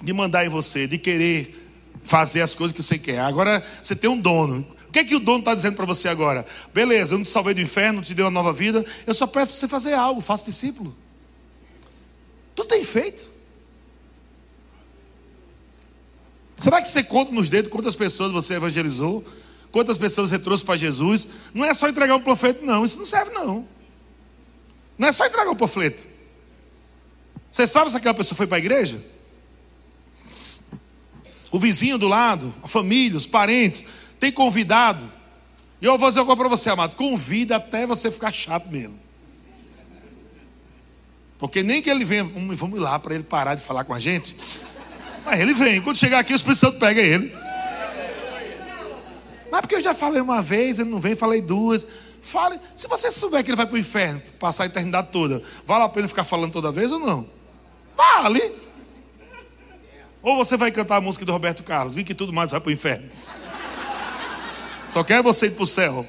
[0.02, 1.56] de mandar em você, de querer
[2.02, 3.20] fazer as coisas que você quer.
[3.20, 4.66] Agora você tem um dono.
[4.90, 6.44] O que é que o dono está dizendo para você agora?
[6.74, 8.84] Beleza, eu não te salvei do inferno, não te dei uma nova vida.
[9.06, 10.92] Eu só peço para você fazer algo, faça discípulo.
[12.56, 13.30] Tu tem feito?
[16.56, 19.24] Será que você conta nos dedos quantas pessoas você evangelizou?
[19.70, 21.28] Quantas pessoas você trouxe para Jesus?
[21.54, 22.84] Não é só entregar um panfleto, não.
[22.84, 23.64] Isso não serve, não.
[24.98, 26.04] Não é só entregar um panfleto.
[27.48, 29.00] Você sabe se aquela pessoa foi para a igreja?
[31.50, 33.84] o vizinho do lado, a família, os parentes,
[34.20, 35.10] tem convidado.
[35.80, 38.96] E eu vou dizer algo para você, amado: convida até você ficar chato mesmo.
[41.38, 44.36] Porque nem que ele venha, vamos lá para ele parar de falar com a gente.
[45.24, 47.34] Mas ele vem, quando chegar aqui, o Espírito Santo pega ele.
[49.50, 51.86] Mas porque eu já falei uma vez, ele não vem, falei duas.
[52.20, 55.84] Fale, se você souber que ele vai para o inferno, passar a eternidade toda, vale
[55.84, 57.26] a pena ficar falando toda vez ou não?
[57.96, 58.54] Vale.
[60.22, 62.68] Ou você vai cantar a música do Roberto Carlos e que tudo mais vai para
[62.68, 63.08] o inferno.
[64.90, 66.04] Só quer você ir para o céu.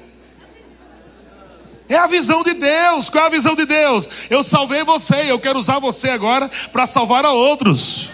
[1.88, 3.08] É a visão de Deus.
[3.08, 4.08] Qual é a visão de Deus?
[4.28, 8.10] Eu salvei você, eu quero usar você agora para salvar a outros.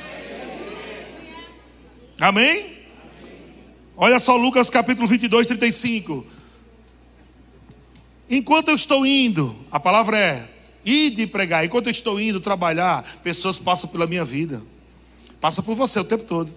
[2.21, 2.77] Amém?
[3.97, 6.27] Olha só Lucas capítulo 22, 35.
[8.29, 10.49] Enquanto eu estou indo, a palavra é
[10.85, 11.65] ir de pregar.
[11.65, 14.63] Enquanto eu estou indo trabalhar, pessoas passam pela minha vida.
[15.41, 16.55] Passa por você o tempo todo.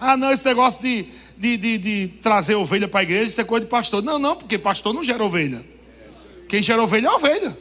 [0.00, 1.06] Ah, não, esse negócio de,
[1.42, 4.00] de, de, de trazer ovelha para a igreja, isso é coisa de pastor.
[4.00, 5.66] Não, não, porque pastor não gera ovelha.
[6.48, 7.58] Quem gera ovelha é ovelha.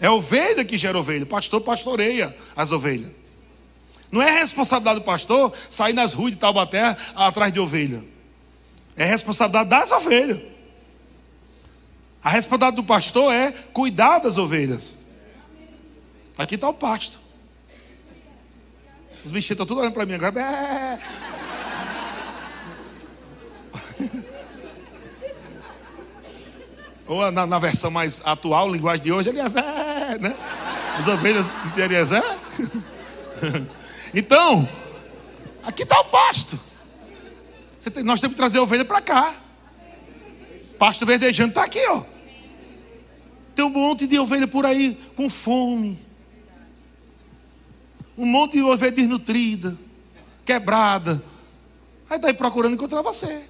[0.00, 1.24] É ovelha que gera ovelha.
[1.24, 3.12] pastor pastoreia as ovelhas.
[4.10, 8.04] Não é responsabilidade do pastor sair nas ruas de Taubaté atrás de ovelha.
[8.96, 10.40] É responsabilidade das ovelhas.
[12.24, 15.04] A responsabilidade do pastor é cuidar das ovelhas.
[16.36, 17.20] Aqui está o pasto.
[19.24, 20.40] Os bichinhos estão tudo olhando para mim agora.
[20.40, 21.39] É.
[27.10, 29.64] Ou na, na, versão mais atual, linguagem de hoje, Eliezer,
[30.20, 30.36] né?
[30.96, 32.22] As ovelhas de Eliezer.
[34.12, 34.68] Então,
[35.62, 36.58] aqui está o pasto.
[37.92, 39.36] Tem, nós temos que trazer a ovelha para cá.
[40.80, 42.02] Pasto verdejando está aqui, ó.
[43.54, 45.96] Tem um monte de ovelha por aí com fome.
[48.18, 49.78] Um monte de ovelha desnutrida,
[50.44, 51.22] quebrada.
[52.10, 53.44] Aí está aí procurando encontrar você.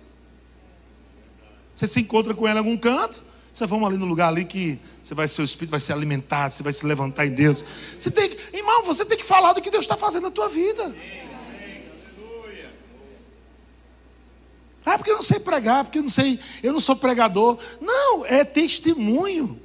[1.74, 3.29] Você se encontra com ela em algum canto.
[3.52, 6.54] Você vamos ali no lugar ali que você vai ser o espírito vai ser alimentado,
[6.54, 7.64] você vai se levantar em Deus.
[7.98, 10.48] Você tem que, irmão, você tem que falar do que Deus está fazendo na tua
[10.48, 10.94] vida.
[14.84, 17.58] Ah, porque eu não sei pregar, porque eu não sei, eu não sou pregador.
[17.80, 19.60] Não, é testemunho.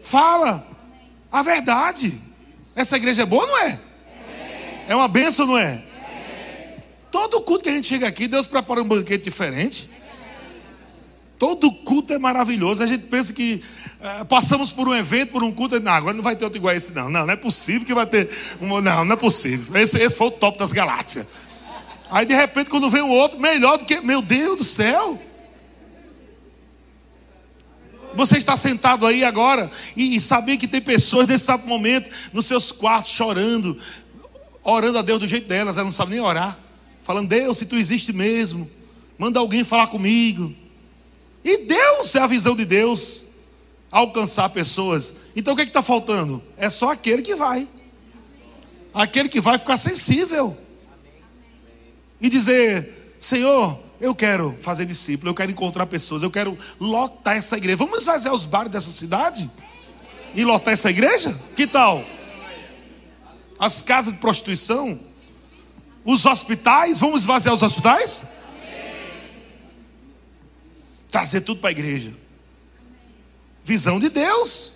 [0.00, 0.66] Fala
[1.30, 2.20] a verdade.
[2.74, 3.80] Essa igreja é boa, não é?
[4.88, 5.82] É uma benção, não é?
[7.10, 9.89] Todo culto que a gente chega aqui, Deus prepara um banquete diferente.
[11.40, 12.82] Todo culto é maravilhoso.
[12.82, 13.62] A gente pensa que
[13.98, 16.74] uh, passamos por um evento, por um culto, não, agora não vai ter outro igual
[16.74, 17.08] esse, não.
[17.08, 18.28] Não, não é possível que vai ter.
[18.60, 19.74] Um, não, não é possível.
[19.80, 21.26] Esse, esse foi o top das galáxias.
[22.10, 24.02] Aí de repente, quando vem o outro, melhor do que.
[24.02, 25.18] Meu Deus do céu!
[28.14, 32.44] Você está sentado aí agora e, e saber que tem pessoas nesse exato momento nos
[32.44, 33.78] seus quartos chorando,
[34.62, 36.58] orando a Deus do jeito delas, elas não sabem nem orar,
[37.00, 38.70] falando: Deus, se tu existe mesmo,
[39.16, 40.54] manda alguém falar comigo.
[41.44, 43.26] E Deus é a visão de Deus,
[43.90, 45.14] alcançar pessoas.
[45.34, 46.42] Então o que é está faltando?
[46.56, 47.66] É só aquele que vai.
[48.92, 50.56] Aquele que vai ficar sensível.
[52.20, 57.56] E dizer: Senhor, eu quero fazer discípulo, eu quero encontrar pessoas, eu quero lotar essa
[57.56, 57.76] igreja.
[57.76, 59.50] Vamos esvaziar os bares dessa cidade?
[60.34, 61.38] E lotar essa igreja?
[61.56, 62.04] Que tal?
[63.58, 64.98] As casas de prostituição?
[66.04, 67.00] Os hospitais?
[67.00, 68.24] Vamos esvaziar os hospitais?
[71.10, 72.12] Trazer tudo para a igreja.
[73.64, 74.72] Visão de Deus.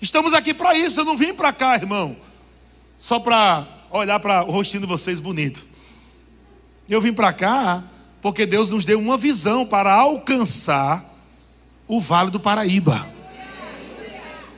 [0.00, 1.00] Estamos aqui para isso.
[1.00, 2.16] Eu não vim para cá, irmão,
[2.98, 5.66] só para olhar para o rostinho de vocês bonito.
[6.88, 7.84] Eu vim para cá
[8.20, 11.04] porque Deus nos deu uma visão para alcançar
[11.88, 13.06] o Vale do Paraíba.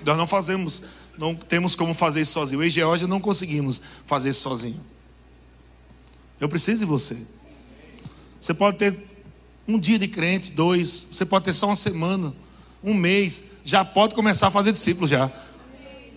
[0.04, 0.82] Nós não fazemos,
[1.16, 2.62] não temos como fazer isso sozinho.
[2.62, 4.80] Eu e Geórgia não conseguimos fazer isso sozinho.
[6.40, 7.16] Eu preciso de você.
[8.40, 9.13] Você pode ter
[9.66, 12.34] um dia de crente, dois, você pode ter só uma semana,
[12.82, 15.30] um mês, já pode começar a fazer discípulo já.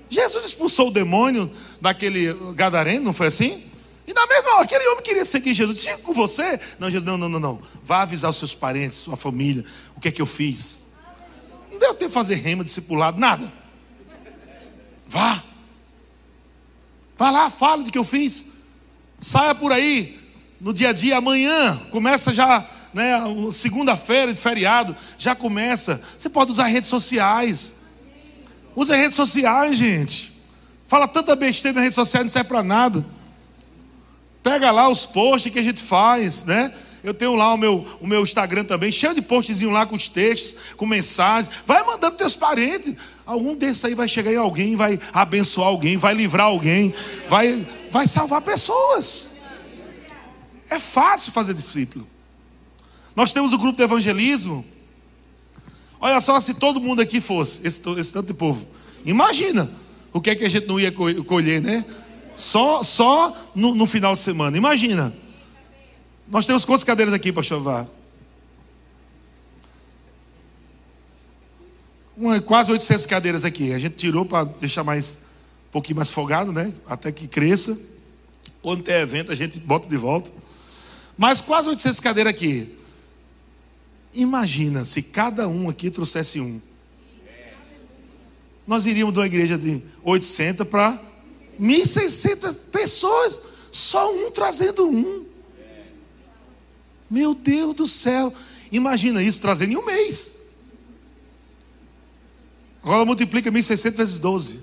[0.10, 3.64] Jesus expulsou o demônio daquele gadareno, não foi assim?
[4.06, 5.82] E na mesma hora, aquele homem queria seguir Jesus.
[5.82, 6.60] Tinha com você?
[6.80, 7.60] Não, Jesus, não, não, não, não.
[7.84, 10.88] Vá avisar os seus parentes, sua família, o que é que eu fiz.
[11.72, 13.52] Não deu tempo de fazer rema, discipulado, nada.
[15.08, 15.44] Vá.
[17.18, 18.46] Vá lá, fala do que eu fiz.
[19.20, 20.18] Saia por aí,
[20.62, 23.20] no dia a dia, amanhã, começa já né,
[23.52, 26.02] segunda-feira de feriado, já começa.
[26.18, 27.76] Você pode usar redes sociais.
[28.76, 30.34] Usa redes sociais, gente.
[30.88, 33.06] Fala tanta besteira nas redes sociais, não serve para nada.
[34.42, 36.74] Pega lá os posts que a gente faz, né?
[37.04, 40.08] Eu tenho lá o meu, o meu Instagram também, cheio de postzinho lá com os
[40.08, 41.64] textos, com mensagens.
[41.66, 42.96] Vai mandando teus parentes.
[43.26, 46.94] Algum desses aí vai chegar em alguém, vai abençoar alguém, vai livrar alguém,
[47.28, 49.32] vai, vai salvar pessoas.
[50.70, 52.08] É fácil fazer discípulo.
[53.18, 54.64] Nós temos o grupo de evangelismo.
[56.00, 58.68] Olha só se todo mundo aqui fosse, esse, esse tanto de povo.
[59.04, 59.72] Imagina
[60.14, 61.84] o que é que a gente não ia colher, né?
[62.36, 64.56] Só, só no, no final de semana.
[64.56, 65.12] Imagina.
[66.28, 67.88] Nós temos quantas cadeiras aqui, Vá?
[72.16, 73.74] Uma, quase 800 cadeiras aqui.
[73.74, 75.18] A gente tirou para deixar mais
[75.70, 76.72] um pouquinho mais folgado, né?
[76.88, 77.76] Até que cresça.
[78.62, 80.32] Quando tem evento, a gente bota de volta.
[81.18, 82.77] Mas quase 800 cadeiras aqui.
[84.18, 86.60] Imagina se cada um aqui trouxesse um.
[88.66, 91.00] Nós iríamos de uma igreja de 800 para
[91.62, 93.40] 1.600 pessoas,
[93.72, 95.24] só um trazendo um.
[97.08, 98.34] Meu Deus do céu,
[98.72, 100.40] imagina isso trazendo em um mês.
[102.82, 104.62] Agora multiplica 1.600 vezes 12.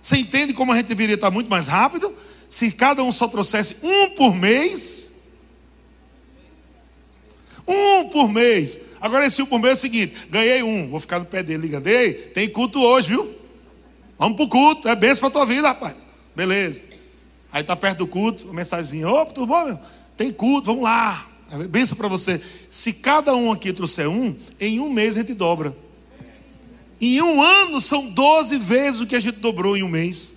[0.00, 2.14] Você entende como a gente deveria estar muito mais rápido?
[2.48, 5.13] Se cada um só trouxesse um por mês.
[7.66, 8.80] Um por mês.
[9.00, 11.62] Agora esse um por mês é o seguinte: ganhei um, vou ficar no pé dele,
[11.62, 13.34] liga, dei, tem culto hoje, viu?
[14.18, 15.96] Vamos para o culto, é benção para tua vida, rapaz.
[16.34, 16.84] Beleza.
[17.52, 19.78] Aí está perto do culto, uma mensagenzinha, opa, tudo bom, meu?
[20.16, 21.28] Tem culto, vamos lá.
[21.50, 22.40] É benção para você.
[22.68, 25.76] Se cada um aqui trouxer um, em um mês a gente dobra.
[27.00, 30.36] Em um ano são 12 vezes o que a gente dobrou em um mês.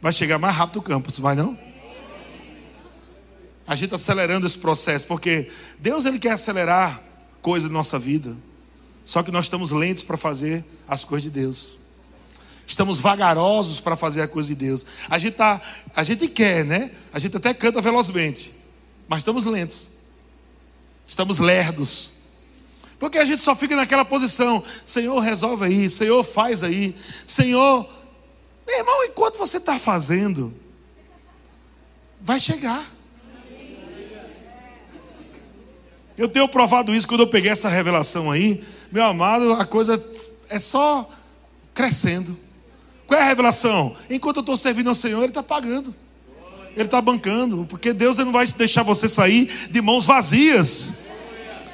[0.00, 1.56] Vai chegar mais rápido o campus, vai não?
[3.66, 7.02] A gente está acelerando esse processo, porque Deus ele quer acelerar
[7.40, 8.36] coisas da nossa vida.
[9.04, 11.78] Só que nós estamos lentos para fazer as coisas de Deus.
[12.66, 14.86] Estamos vagarosos para fazer a coisa de Deus.
[15.08, 15.60] A gente, tá,
[15.94, 16.90] a gente quer, né?
[17.12, 18.54] A gente até canta velozmente,
[19.06, 19.90] mas estamos lentos.
[21.06, 22.14] Estamos lerdos.
[22.98, 26.96] Porque a gente só fica naquela posição: Senhor, resolve aí, Senhor, faz aí,
[27.26, 27.86] Senhor.
[28.66, 30.54] Meu irmão, enquanto você está fazendo,
[32.20, 32.90] vai chegar.
[36.16, 40.02] Eu tenho provado isso quando eu peguei essa revelação aí, meu amado, a coisa
[40.48, 41.08] é só
[41.74, 42.38] crescendo.
[43.06, 43.94] Qual é a revelação?
[44.08, 45.94] Enquanto eu estou servindo ao Senhor, Ele está pagando.
[46.76, 51.04] Ele está bancando, porque Deus não vai deixar você sair de mãos vazias.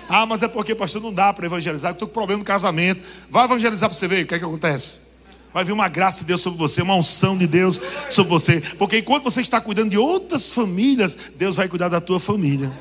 [0.09, 3.00] Ah, mas é porque, pastor, não dá para evangelizar, estou com problema no casamento.
[3.31, 5.11] Vai evangelizar para você ver o que é que acontece.
[5.53, 8.61] Vai vir uma graça de Deus sobre você, uma unção de Deus sobre você.
[8.79, 12.72] Porque enquanto você está cuidando de outras famílias, Deus vai cuidar da tua família.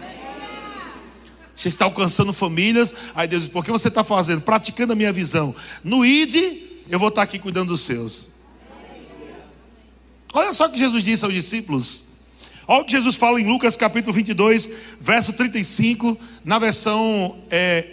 [1.59, 4.39] Você está alcançando famílias, aí Deus diz: por que você está fazendo?
[4.39, 5.53] Praticando a minha visão.
[5.83, 6.57] No ID,
[6.89, 8.29] eu vou estar aqui cuidando dos seus.
[10.33, 12.05] Olha só o que Jesus disse aos discípulos.
[12.65, 14.69] Olha o que Jesus fala em Lucas capítulo 22,
[15.01, 17.85] verso 35, na versão é,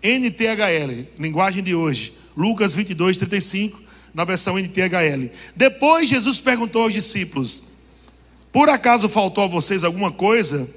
[0.00, 2.14] NTHL, linguagem de hoje.
[2.36, 3.82] Lucas 22, 35,
[4.14, 5.28] na versão NTHL.
[5.56, 7.64] Depois Jesus perguntou aos discípulos:
[8.52, 10.70] Por acaso faltou a vocês alguma coisa?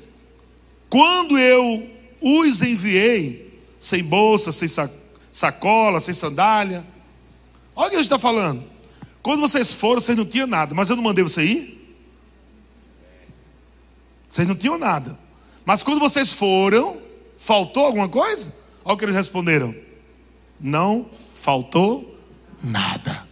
[0.89, 4.67] Quando eu os enviei, sem bolsa, sem
[5.31, 6.85] sacola, sem sandália.
[7.75, 8.63] Olha o que Jesus está falando.
[9.23, 11.97] Quando vocês foram, vocês não tinham nada, mas eu não mandei você ir?
[14.29, 15.17] Vocês não tinham nada.
[15.65, 17.01] Mas quando vocês foram,
[17.37, 18.53] faltou alguma coisa?
[18.83, 19.75] Olha o que eles responderam:
[20.59, 22.17] Não faltou
[22.63, 23.27] nada.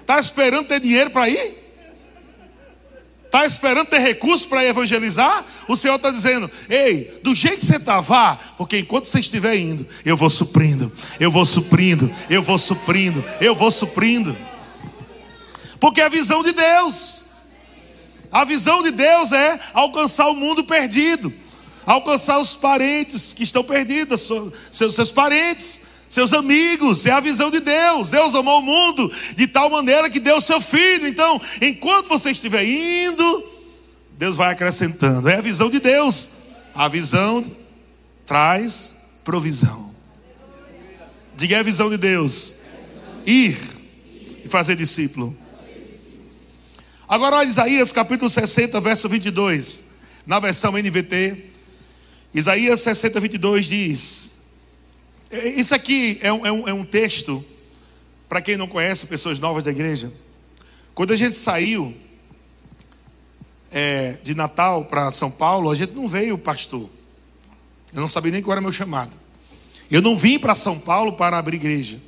[0.00, 1.63] Está esperando ter dinheiro para ir?
[3.34, 5.44] Está esperando ter recurso para evangelizar?
[5.66, 9.56] O Senhor está dizendo: Ei, do jeito que você está, vá, porque enquanto você estiver
[9.56, 14.36] indo, eu vou suprindo, eu vou suprindo, eu vou suprindo, eu vou suprindo.
[15.80, 17.24] Porque a visão de Deus.
[18.30, 21.32] A visão de Deus é alcançar o mundo perdido,
[21.84, 24.28] alcançar os parentes que estão perdidos,
[24.70, 25.80] seus, seus parentes,
[26.14, 28.12] seus amigos, é a visão de Deus.
[28.12, 31.08] Deus amou o mundo de tal maneira que deu seu filho.
[31.08, 33.44] Então, enquanto você estiver indo,
[34.16, 35.28] Deus vai acrescentando.
[35.28, 36.30] É a visão de Deus.
[36.72, 37.44] A visão
[38.24, 39.92] traz provisão.
[41.36, 42.54] Diga é a visão de Deus.
[43.26, 43.58] Ir
[44.44, 45.36] e fazer discípulo.
[47.08, 49.80] Agora olha Isaías capítulo 60, verso 22,
[50.24, 51.46] na versão NVT.
[52.32, 54.33] Isaías 60, 22 diz:
[55.30, 57.44] Isso aqui é um, é um, é um texto,
[58.28, 60.12] para quem não conhece, pessoas novas da igreja.
[60.94, 61.94] Quando a gente saiu
[63.70, 66.88] é, de Natal para São Paulo, a gente não veio pastor.
[67.92, 69.12] Eu não sabia nem qual era meu chamado.
[69.90, 72.00] Eu não vim para São Paulo para abrir igreja.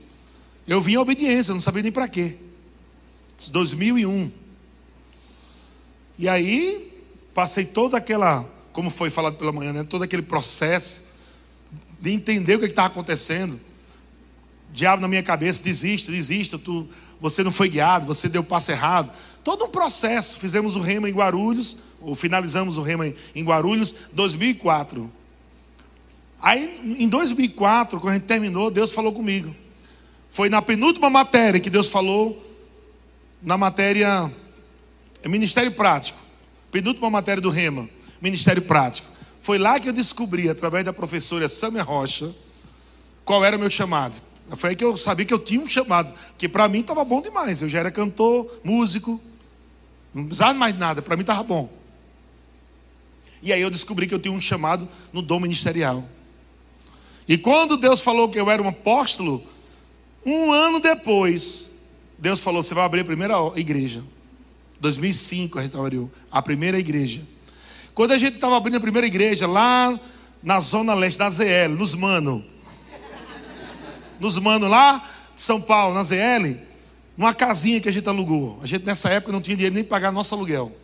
[0.66, 2.36] Eu vim à obediência, eu não sabia nem para quê.
[3.50, 4.30] 2001.
[6.18, 6.92] E aí,
[7.34, 11.05] passei toda aquela, como foi falado pela manhã, né, todo aquele processo
[12.00, 13.60] de entender o que estava acontecendo.
[14.72, 16.88] Diabo na minha cabeça, desista, desista, tu,
[17.20, 19.10] você não foi guiado, você deu o passo errado.
[19.42, 20.38] Todo um processo.
[20.38, 25.10] Fizemos o rema em Guarulhos, ou finalizamos o rema em Guarulhos, 2004.
[26.40, 29.54] Aí, em 2004, quando a gente terminou, Deus falou comigo.
[30.28, 32.44] Foi na penúltima matéria que Deus falou,
[33.42, 34.30] na matéria
[35.22, 36.18] é Ministério Prático.
[36.70, 37.88] Penúltima matéria do Rema.
[38.20, 39.15] Ministério Prático.
[39.46, 42.34] Foi lá que eu descobri, através da professora Samia Rocha,
[43.24, 44.20] qual era o meu chamado.
[44.56, 47.22] Foi aí que eu sabia que eu tinha um chamado, que para mim estava bom
[47.22, 47.62] demais.
[47.62, 49.20] Eu já era cantor, músico,
[50.12, 51.72] não precisava mais nada, para mim estava bom.
[53.40, 56.04] E aí eu descobri que eu tinha um chamado no dom ministerial.
[57.28, 59.44] E quando Deus falou que eu era um apóstolo,
[60.24, 61.70] um ano depois,
[62.18, 64.02] Deus falou: Você vai abrir a primeira igreja.
[64.80, 67.35] 2005 a gente abriu a primeira igreja.
[67.96, 69.98] Quando a gente estava abrindo a primeira igreja lá
[70.42, 72.44] na zona leste da ZL, nos Mano.
[74.20, 75.02] nos manos lá
[75.34, 76.58] de São Paulo, na ZL,
[77.16, 78.58] numa casinha que a gente alugou.
[78.62, 80.76] A gente nessa época não tinha dinheiro nem para pagar nosso aluguel.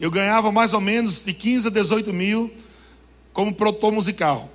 [0.00, 2.50] Eu ganhava mais ou menos de 15 a 18 mil
[3.34, 4.48] como produtor musical.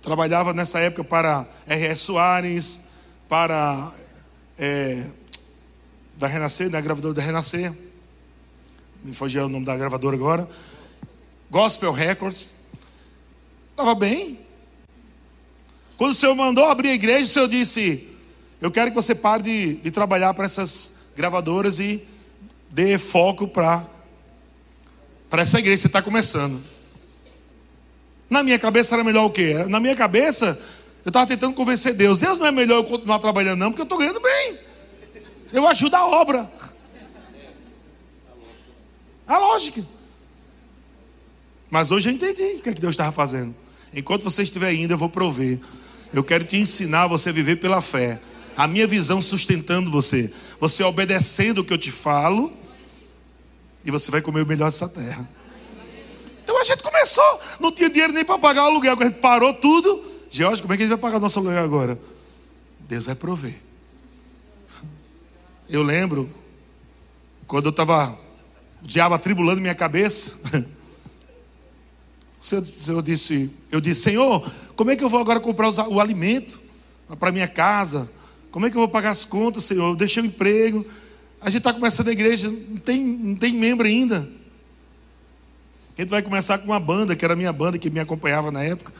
[0.00, 2.00] Trabalhava nessa época para R.S.
[2.00, 2.80] Soares,
[3.28, 3.92] para
[4.58, 5.06] é,
[6.16, 7.72] da Renascer, da gravadora da Renascer.
[9.04, 10.48] Me fugiu o nome da gravadora agora.
[11.50, 12.54] Gospel Records.
[13.70, 14.38] Estava bem.
[15.96, 18.08] Quando o Senhor mandou abrir a igreja, o Senhor disse:
[18.60, 22.02] Eu quero que você pare de, de trabalhar para essas gravadoras e
[22.70, 23.84] dê foco para
[25.32, 26.62] essa igreja que você está começando.
[28.30, 29.64] Na minha cabeça era melhor o quê?
[29.68, 30.58] Na minha cabeça,
[31.04, 32.20] eu estava tentando convencer Deus.
[32.20, 34.58] Deus não é melhor eu continuar trabalhando, não, porque eu estou ganhando bem.
[35.52, 36.50] Eu ajudo a obra.
[39.32, 39.82] A lógica.
[41.70, 43.54] Mas hoje eu entendi o que, é que Deus estava fazendo.
[43.94, 45.58] Enquanto você estiver indo, eu vou prover.
[46.12, 48.20] Eu quero te ensinar a você viver pela fé.
[48.54, 50.30] A minha visão sustentando você.
[50.60, 52.52] Você obedecendo o que eu te falo.
[53.82, 55.26] E você vai comer o melhor dessa terra.
[56.44, 59.54] Então a gente começou, não tinha dinheiro nem para pagar o aluguel, a gente parou
[59.54, 60.04] tudo.
[60.28, 61.98] George, como é que a gente vai pagar o nosso aluguel agora?
[62.80, 63.54] Deus vai prover.
[65.70, 66.28] Eu lembro,
[67.46, 68.18] quando eu estava,
[68.82, 70.36] o diabo atribulando minha cabeça,
[72.42, 75.68] o Senhor, o Senhor disse, eu disse, Senhor, como é que eu vou agora comprar
[75.88, 76.60] o alimento
[77.18, 78.10] para minha casa?
[78.50, 79.90] Como é que eu vou pagar as contas, Senhor?
[79.90, 80.84] Eu deixei o emprego.
[81.40, 84.28] A gente está começando a igreja, não tem, não tem membro ainda.
[85.96, 88.50] A gente vai começar com uma banda, que era a minha banda, que me acompanhava
[88.50, 88.92] na época.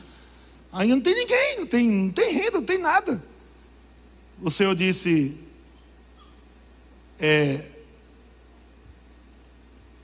[0.71, 3.23] Ainda não tem ninguém, não tem, não tem renda, não tem nada.
[4.41, 5.37] O Senhor disse,
[7.19, 7.63] é,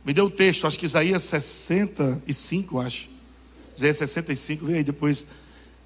[0.10, 3.08] me deu o texto, acho que Isaías 65, acho.
[3.76, 5.28] Isaías 65, vem aí depois,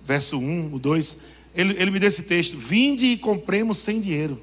[0.01, 1.17] verso 1, o 2.
[1.53, 4.41] Ele, ele me deu esse texto: Vinde e compremos sem dinheiro.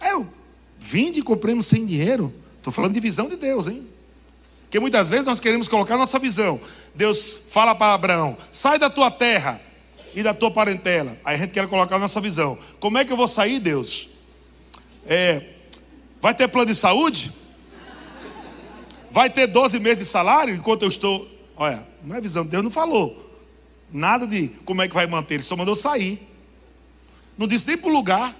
[0.00, 0.24] É, eu,
[0.78, 2.32] vinde e compremos sem dinheiro.
[2.58, 3.84] Estou falando de visão de Deus, hein?
[4.62, 6.60] Porque muitas vezes nós queremos colocar nossa visão.
[6.94, 9.60] Deus fala para Abraão: sai da tua terra
[10.14, 11.18] e da tua parentela.
[11.24, 12.56] Aí a gente quer colocar nossa visão.
[12.78, 14.10] Como é que eu vou sair, Deus?
[15.04, 15.53] É,
[16.24, 17.30] vai ter plano de saúde?
[19.10, 21.28] Vai ter 12 meses de salário enquanto eu estou.
[21.54, 23.30] Olha, não é visão, Deus não falou.
[23.92, 26.26] Nada de como é que vai manter, ele só mandou sair.
[27.36, 28.34] Não disse nem para o lugar.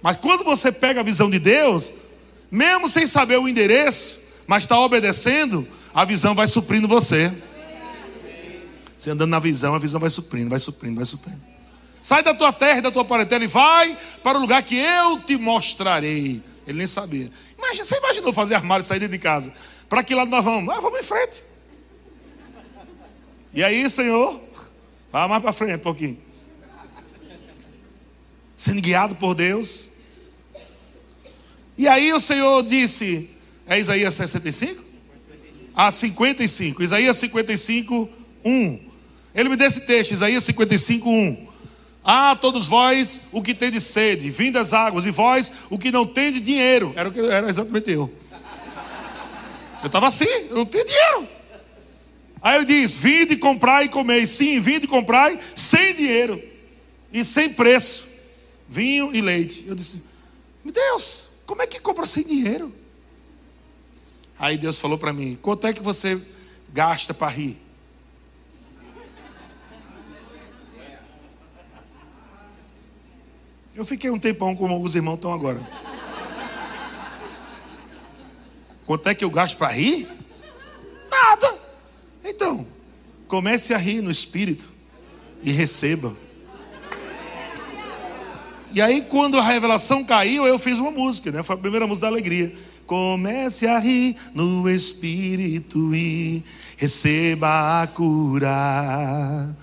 [0.00, 1.92] Mas quando você pega a visão de Deus,
[2.50, 7.30] mesmo sem saber o endereço, mas está obedecendo, a visão vai suprindo você.
[8.96, 11.57] Você andando na visão, a visão vai suprindo, vai suprindo, vai suprindo.
[12.00, 15.20] Sai da tua terra e da tua parentela e vai para o lugar que eu
[15.20, 16.42] te mostrarei.
[16.66, 17.30] Ele nem sabia.
[17.56, 19.52] Imagina, você imaginou fazer armário e sair de casa?
[19.88, 20.74] Para que lado nós vamos?
[20.74, 21.42] Ah, vamos em frente.
[23.52, 24.40] E aí, Senhor,
[25.10, 26.28] vá mais para frente um pouquinho
[28.58, 29.90] sendo guiado por Deus.
[31.78, 33.30] E aí o Senhor disse,
[33.68, 34.82] é Isaías 65?
[35.76, 36.82] Ah, 55.
[36.82, 38.08] Isaías 55,
[38.44, 38.80] 1.
[39.32, 41.47] Ele me deu esse texto, Isaías 55, 1.
[42.04, 46.06] Ah, todos vós o que tem de sede, vindas águas, e vós o que não
[46.06, 46.92] tem de dinheiro.
[46.96, 48.12] Era, que, era exatamente eu.
[49.82, 51.28] Eu estava assim, eu não tenho dinheiro.
[52.40, 54.26] Aí ele diz: Vinde, comprai e comei.
[54.26, 56.42] Sim, vinde e comprai sem dinheiro
[57.12, 58.08] e sem preço
[58.68, 59.64] vinho e leite.
[59.66, 60.02] Eu disse:
[60.64, 62.72] Meu Deus, como é que compra sem dinheiro?
[64.38, 66.20] Aí Deus falou para mim: Quanto é que você
[66.72, 67.58] gasta para rir?
[73.78, 75.64] Eu fiquei um tempão como alguns irmãos estão agora.
[78.84, 80.08] Quanto é que eu gasto para rir?
[81.08, 81.56] Nada.
[82.24, 82.66] Então,
[83.28, 84.68] comece a rir no espírito
[85.44, 86.12] e receba.
[88.72, 91.44] E aí, quando a revelação caiu, eu fiz uma música, né?
[91.44, 92.52] Foi a primeira música da alegria.
[92.84, 96.42] Comece a rir no Espírito e
[96.76, 99.54] receba a cura.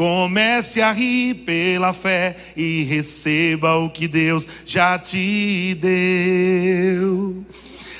[0.00, 7.44] Comece a rir pela fé e receba o que Deus já te deu.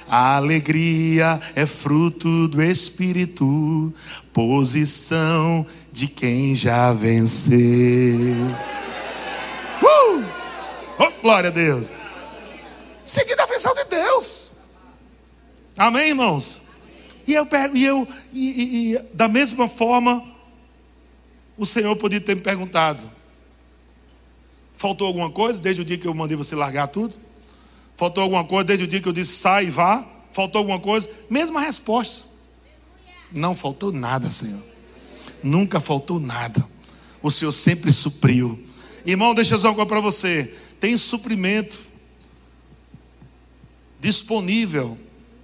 [0.09, 3.93] A alegria é fruto do Espírito,
[4.33, 7.59] posição de quem já venceu.
[9.83, 11.89] Oh, glória a Deus.
[13.05, 14.53] Seguindo a visão de Deus.
[15.77, 16.63] Amém, irmãos?
[17.27, 20.30] E eu, e eu e, e, e, da mesma forma,
[21.61, 23.03] o Senhor podia ter me perguntado:
[24.79, 27.15] faltou alguma coisa desde o dia que eu mandei você largar tudo?
[27.99, 30.09] Faltou alguma coisa desde o dia que eu disse sai e vá?
[30.33, 31.11] Faltou alguma coisa?
[31.29, 32.27] Mesma resposta.
[33.31, 34.63] Não faltou nada, Senhor.
[35.43, 36.67] Nunca faltou nada.
[37.23, 38.59] O Senhor sempre supriu.
[39.05, 40.55] Irmão, deixa eu dizer uma coisa para você.
[40.81, 41.79] Tem suprimento
[44.01, 44.97] disponível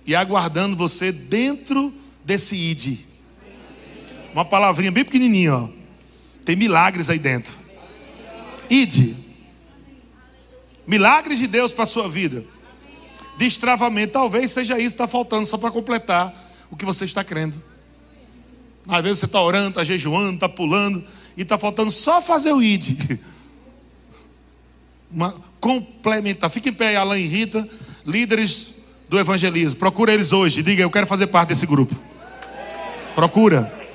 [0.06, 1.92] e aguardando você dentro
[2.24, 3.00] desse ID.
[4.32, 5.76] Uma palavrinha bem pequenininha, ó.
[6.46, 7.58] Tem milagres aí dentro.
[8.70, 9.14] ID.
[10.86, 12.44] Milagres de Deus para a sua vida.
[13.36, 16.32] Destravamento, talvez seja isso que está faltando, só para completar
[16.70, 17.60] o que você está crendo.
[18.88, 21.04] Às vezes você está orando, está jejuando, está pulando,
[21.36, 23.18] e está faltando só fazer o ID.
[25.10, 26.48] Uma complementar.
[26.48, 27.68] Fique em pé, Alain e Rita,
[28.06, 28.72] líderes
[29.08, 29.80] do evangelismo.
[29.80, 30.62] Procura eles hoje.
[30.62, 31.94] Diga, eu quero fazer parte desse grupo.
[33.16, 33.85] Procura.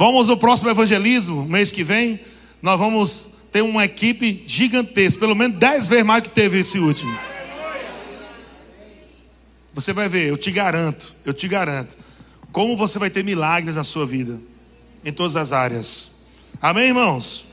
[0.00, 2.18] Vamos no próximo evangelismo, mês que vem.
[2.62, 7.14] Nós vamos ter uma equipe gigantesca, pelo menos dez vezes mais que teve esse último.
[9.74, 11.98] Você vai ver, eu te garanto, eu te garanto,
[12.50, 14.40] como você vai ter milagres na sua vida,
[15.04, 16.22] em todas as áreas.
[16.62, 17.44] Amém, irmãos?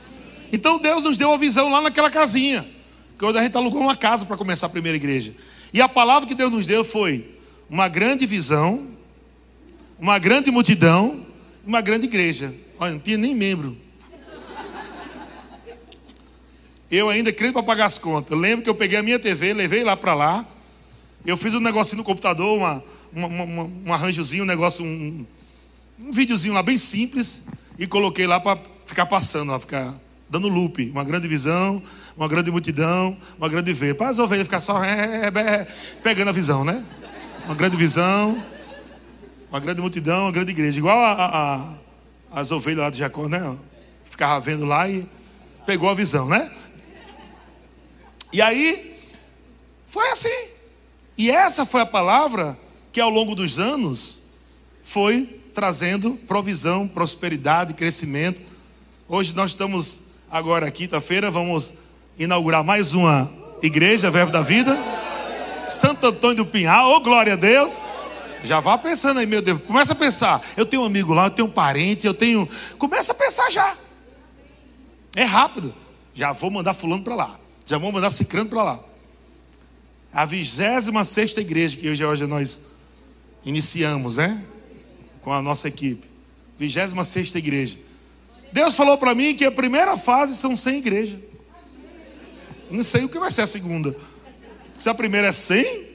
[0.50, 2.66] Então Deus nos deu uma visão lá naquela casinha,
[3.18, 5.34] que a gente alugou uma casa para começar a primeira igreja.
[5.70, 7.28] E a palavra que Deus nos deu foi
[7.68, 8.86] uma grande visão,
[9.98, 11.27] uma grande multidão,
[11.68, 12.54] uma grande igreja.
[12.80, 13.76] Olha, não tinha nem membro.
[16.90, 18.30] Eu ainda creio para pagar as contas.
[18.30, 20.48] Eu lembro que eu peguei a minha TV, levei lá para lá.
[21.26, 25.26] Eu fiz um negocinho no computador, uma, uma, uma, um arranjozinho, um negócio, um,
[26.00, 27.44] um videozinho lá bem simples.
[27.78, 29.94] E coloquei lá para ficar passando, para ficar
[30.30, 30.88] dando loop.
[30.88, 31.82] Uma grande visão,
[32.16, 33.94] uma grande multidão, uma grande ver.
[33.94, 35.66] Para as ovelhas ficar só é, é, é,
[36.02, 36.82] pegando a visão, né?
[37.44, 38.42] Uma grande visão,
[39.50, 40.78] uma grande multidão, uma grande igreja.
[40.78, 41.74] Igual a, a, a,
[42.32, 43.56] as ovelhas lá de Jacó, né?
[44.04, 45.06] Ficava vendo lá e
[45.64, 46.50] pegou a visão, né?
[48.32, 48.94] E aí,
[49.86, 50.48] foi assim.
[51.16, 52.58] E essa foi a palavra
[52.92, 54.22] que ao longo dos anos
[54.82, 58.40] foi trazendo provisão, prosperidade, crescimento.
[59.08, 61.74] Hoje nós estamos agora quinta-feira, vamos
[62.18, 63.30] inaugurar mais uma
[63.62, 64.78] igreja, Verbo da Vida.
[65.66, 67.80] Santo Antônio do Pinhal, oh glória a Deus.
[68.44, 69.60] Já vá pensando aí, meu Deus.
[69.62, 70.42] Começa a pensar.
[70.56, 72.48] Eu tenho um amigo lá, eu tenho um parente, eu tenho.
[72.78, 73.76] Começa a pensar já.
[75.14, 75.74] É rápido.
[76.14, 77.38] Já vou mandar fulano para lá.
[77.64, 78.80] Já vou mandar cicrando para lá.
[80.12, 82.60] A 26 igreja que hoje, hoje nós
[83.44, 84.42] iniciamos, né?
[85.20, 86.06] Com a nossa equipe.
[86.58, 87.78] 26 igreja.
[88.52, 91.20] Deus falou para mim que a primeira fase são 100 igrejas.
[92.70, 93.94] Não sei o que vai ser a segunda.
[94.76, 95.87] Se a primeira é 100,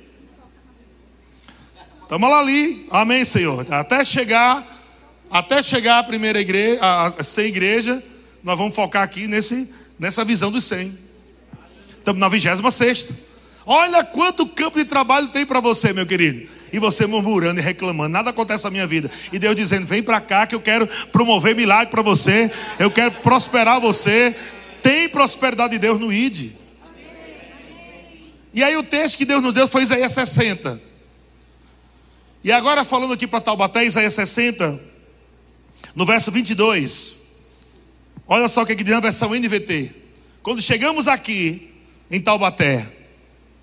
[2.04, 2.88] estamos lá ali.
[2.92, 3.66] Amém, Senhor.
[3.74, 4.66] Até chegar,
[5.30, 8.04] até chegar a primeira igreja, a 100 igreja,
[8.44, 10.98] nós vamos focar aqui nesse, nessa visão dos 100.
[11.98, 13.10] Estamos na 26.
[13.66, 16.50] Olha quanto campo de trabalho tem para você, meu querido.
[16.72, 19.10] E você murmurando e reclamando, nada acontece na minha vida.
[19.32, 23.12] E Deus dizendo: vem para cá que eu quero promover milagre para você, eu quero
[23.12, 24.36] prosperar você.
[24.82, 26.52] Tem prosperidade de Deus no ID.
[28.54, 30.93] E aí o texto que Deus nos deu foi Isaías 60.
[32.44, 34.78] E agora falando aqui para Taubaté, Isaías 60,
[35.96, 37.16] no verso 22.
[38.28, 39.92] Olha só o que, é que diz na versão NVT.
[40.42, 41.72] Quando chegamos aqui
[42.12, 42.92] em Taubaté,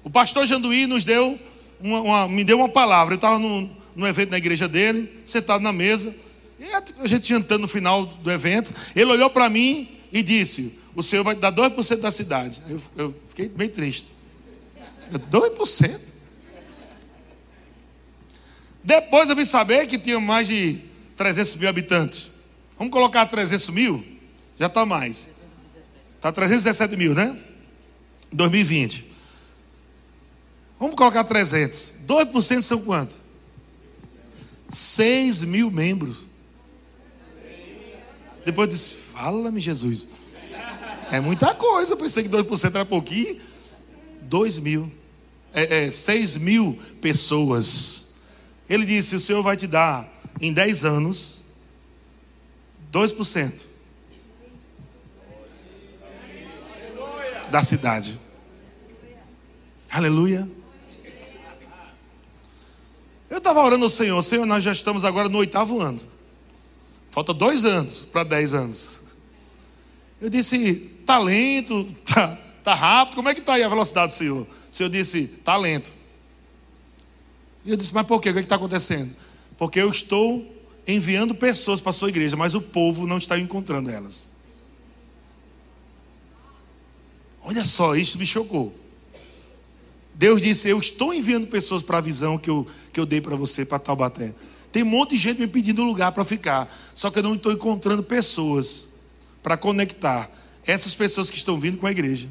[0.02, 1.38] o pastor Janduí nos deu
[1.78, 3.12] uma, uma, me deu uma palavra.
[3.12, 6.14] Eu estava no, no evento na igreja dele, sentado na mesa,
[6.58, 6.64] e
[7.02, 8.72] a gente jantando no final do evento.
[8.96, 12.62] Ele olhou para mim e disse: O senhor vai dar 2% da cidade.
[12.66, 14.10] Eu, eu fiquei bem triste.
[15.12, 16.09] 2%?
[18.82, 20.80] Depois eu vim saber que tinha mais de
[21.16, 22.30] 300 mil habitantes.
[22.78, 24.04] Vamos colocar 300 mil?
[24.58, 25.30] Já está mais.
[26.16, 27.36] Está 317 mil, né?
[28.32, 29.06] 2020.
[30.78, 31.94] Vamos colocar 300.
[32.06, 33.16] 2% são quanto?
[34.68, 36.24] 6 mil membros.
[38.44, 40.08] Depois disse: Fala-me, Jesus.
[41.10, 41.92] É muita coisa.
[41.92, 43.36] Eu pensei que 2% era pouquinho.
[44.22, 44.90] 2 mil
[45.52, 48.09] é, é, 6 mil pessoas.
[48.70, 50.08] Ele disse: O Senhor vai te dar
[50.40, 51.42] em 10 anos
[52.92, 53.66] 2%
[57.50, 58.18] da cidade.
[59.90, 60.48] Aleluia.
[63.28, 66.00] Eu estava orando ao Senhor, Senhor, nós já estamos agora no oitavo ano.
[67.10, 69.02] Falta dois anos para dez anos.
[70.20, 74.42] Eu disse, talento, tá, tá rápido, como é que está aí a velocidade, Senhor?
[74.42, 75.99] O Senhor disse: talento.
[77.64, 78.30] E eu disse: mas por quê?
[78.30, 79.14] O que é está acontecendo?
[79.56, 80.44] Porque eu estou
[80.86, 84.32] enviando pessoas para a sua igreja, mas o povo não está encontrando elas.
[87.42, 88.74] Olha só, isso me chocou.
[90.14, 93.36] Deus disse: Eu estou enviando pessoas para a visão que eu, que eu dei para
[93.36, 94.34] você, para Taubaté.
[94.72, 96.72] Tem um monte de gente me pedindo lugar para ficar.
[96.94, 98.86] Só que eu não estou encontrando pessoas
[99.42, 100.30] para conectar
[100.66, 102.28] essas pessoas que estão vindo com a igreja.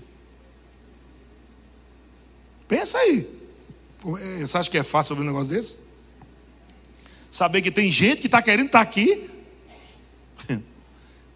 [2.68, 3.39] Pensa aí.
[4.06, 5.80] É, você acha que é fácil ouvir um negócio desse?
[7.30, 9.30] Saber que tem gente que está querendo estar tá aqui.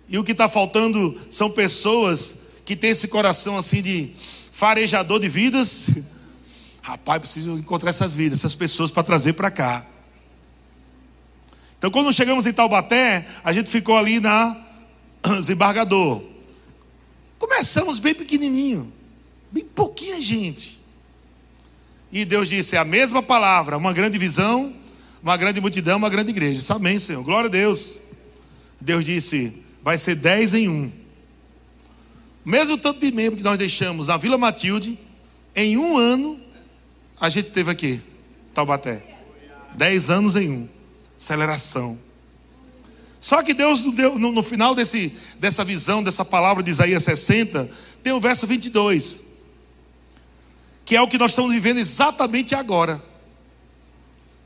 [0.06, 4.12] E o que está faltando são pessoas que têm esse coração assim de
[4.52, 5.92] farejador de vidas.
[6.84, 9.84] Rapaz, preciso encontrar essas vidas, essas pessoas para trazer para cá.
[11.78, 14.62] Então, quando chegamos em Taubaté, a gente ficou ali na
[15.40, 16.22] desembargador.
[17.40, 18.92] Começamos bem pequenininho,
[19.52, 20.83] bem pouquinha gente.
[22.14, 24.72] E Deus disse: é a mesma palavra, uma grande visão,
[25.22, 26.60] uma grande multidão, uma grande igreja.
[26.60, 27.24] Isso, amém, Senhor.
[27.24, 28.00] Glória a Deus.
[28.80, 29.52] Deus disse:
[29.82, 30.92] vai ser dez em um.
[32.46, 35.00] Mesmo tanto de membro que nós deixamos na Vila Matilde,
[35.56, 36.40] em um ano,
[37.20, 38.00] a gente teve aqui,
[38.54, 39.04] Taubaté.
[39.76, 40.70] Dez anos em um
[41.18, 41.98] aceleração.
[43.20, 47.70] Só que Deus deu, no, no, final desse, dessa visão, dessa palavra de Isaías 60,
[48.04, 49.24] tem o verso 22,
[50.86, 53.02] que é o que nós estamos vivendo exatamente agora.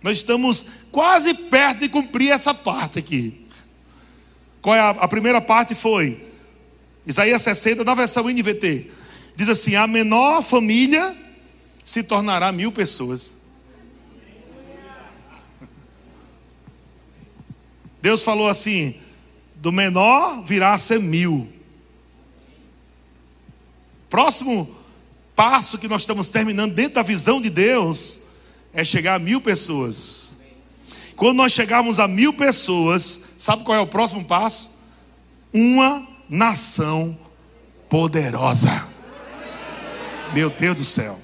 [0.02, 3.46] Nós estamos quase perto de cumprir essa parte aqui.
[4.62, 5.74] Qual é a, a primeira parte?
[5.74, 6.22] Foi
[7.06, 8.92] Isaías 60, na versão NVT.
[9.36, 11.16] Diz assim: A menor família
[11.84, 13.36] se tornará mil pessoas.
[18.02, 18.96] Deus falou assim:
[19.56, 21.48] do menor virá a ser mil.
[24.10, 24.77] Próximo
[25.38, 28.20] passo que nós estamos terminando dentro da visão de Deus
[28.74, 30.36] é chegar a mil pessoas.
[31.16, 34.72] Quando nós chegarmos a mil pessoas, sabe qual é o próximo passo?
[35.54, 37.18] Uma nação
[37.88, 38.88] poderosa.
[40.34, 41.20] Meu Deus do céu.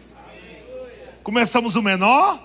[1.24, 2.40] Começamos o menor,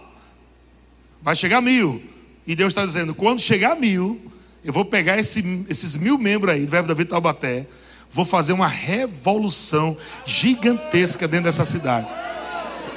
[1.20, 2.02] vai chegar a mil.
[2.46, 4.18] E Deus está dizendo: quando chegar a mil,
[4.64, 7.66] eu vou pegar esse, esses mil membros aí do Verbo da Vida Taubaté,
[8.10, 12.08] vou fazer uma revolução gigantesca dentro dessa cidade.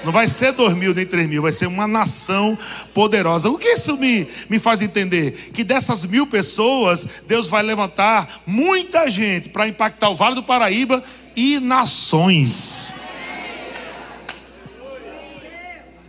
[0.04, 2.58] Não vai ser dois mil nem três mil, vai ser uma nação
[2.94, 3.50] poderosa.
[3.50, 5.32] O que isso me, me faz entender?
[5.54, 11.04] Que dessas mil pessoas, Deus vai levantar muita gente para impactar o Vale do Paraíba
[11.36, 12.94] e nações.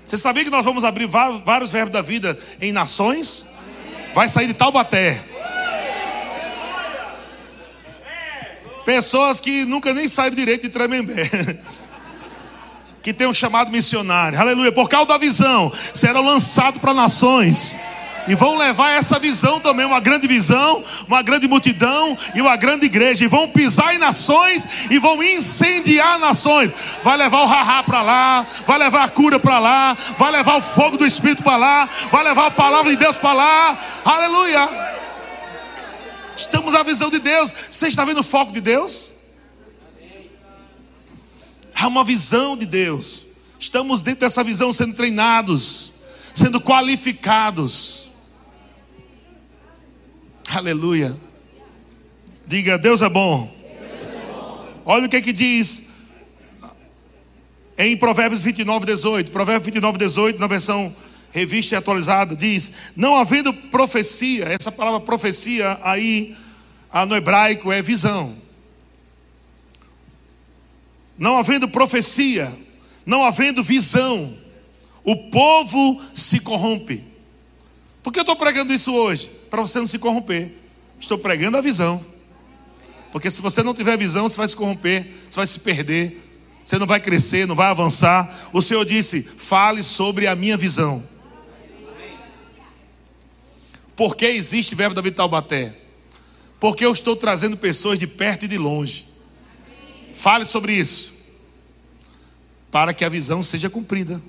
[0.07, 3.47] Você sabia que nós vamos abrir vários verbos da vida em nações?
[4.15, 5.32] Vai sair de Taubaté.
[8.85, 11.59] Pessoas que nunca nem saíram direito de Tremembé.
[13.03, 14.39] Que tem um chamado missionário.
[14.39, 14.71] Aleluia.
[14.71, 17.77] Por causa da visão, serão lançados para nações.
[18.29, 22.87] E vão levar essa visão também, uma grande visão, uma grande multidão e uma grande
[22.87, 23.25] igreja.
[23.25, 26.73] E vão pisar em nações e vão incendiar nações.
[27.03, 30.63] Vai levar o rahá para lá, vai levar a cura para lá, vai levar o
[30.63, 33.79] fogo do Espírito para lá, vai levar a palavra de Deus para lá.
[34.05, 35.02] Aleluia.
[36.37, 37.53] Estamos à visão de Deus.
[37.71, 39.13] Você está vendo o foco de Deus?
[41.75, 43.27] Há uma visão de Deus.
[43.59, 45.95] Estamos dentro dessa visão sendo treinados,
[46.33, 48.11] sendo qualificados.
[50.49, 51.17] Aleluia.
[52.47, 53.53] Diga, Deus é bom.
[54.85, 55.87] Olha o que é que diz
[57.79, 59.33] em Provérbios 29, 18.
[59.33, 60.95] Provérbios 29, 18, na versão
[61.33, 66.37] revista atualizada, diz: Não havendo profecia, essa palavra profecia aí
[67.09, 68.37] no hebraico é visão.
[71.19, 72.53] Não havendo profecia,
[73.05, 74.37] não havendo visão,
[75.03, 77.05] o povo se corrompe.
[78.03, 79.31] Por que eu estou pregando isso hoje?
[79.49, 80.53] Para você não se corromper.
[80.99, 82.05] Estou pregando a visão.
[83.11, 86.21] Porque se você não tiver visão, você vai se corromper, você vai se perder,
[86.65, 88.51] você não vai crescer, não vai avançar.
[88.53, 91.03] O Senhor disse: fale sobre a minha visão.
[93.95, 95.75] Por que existe verbo David Taubaté?
[96.59, 99.07] Porque eu estou trazendo pessoas de perto e de longe.
[100.15, 101.13] Fale sobre isso.
[102.71, 104.23] Para que a visão seja cumprida.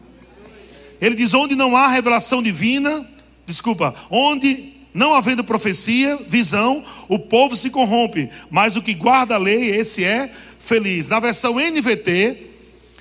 [0.99, 3.07] Ele diz: onde não há revelação divina,
[3.45, 9.39] desculpa, onde não havendo profecia, visão, o povo se corrompe, mas o que guarda a
[9.39, 11.09] lei, esse é feliz.
[11.09, 12.51] Na versão NVT,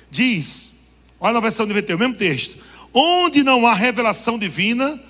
[0.09, 0.75] diz,
[1.19, 2.57] olha na versão NVT, o mesmo texto:
[2.93, 5.01] onde não há revelação divina,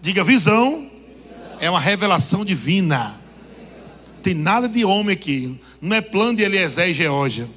[0.00, 0.87] diga visão,
[1.60, 3.18] é uma revelação divina.
[4.22, 7.48] Tem nada de homem aqui, não é plano de Eliezer e Geórgia.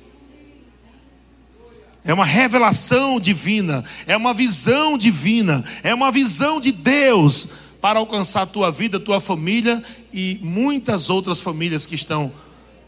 [2.04, 7.50] É uma revelação divina, é uma visão divina, é uma visão de Deus
[7.80, 12.32] para alcançar a tua vida, a tua família e muitas outras famílias que estão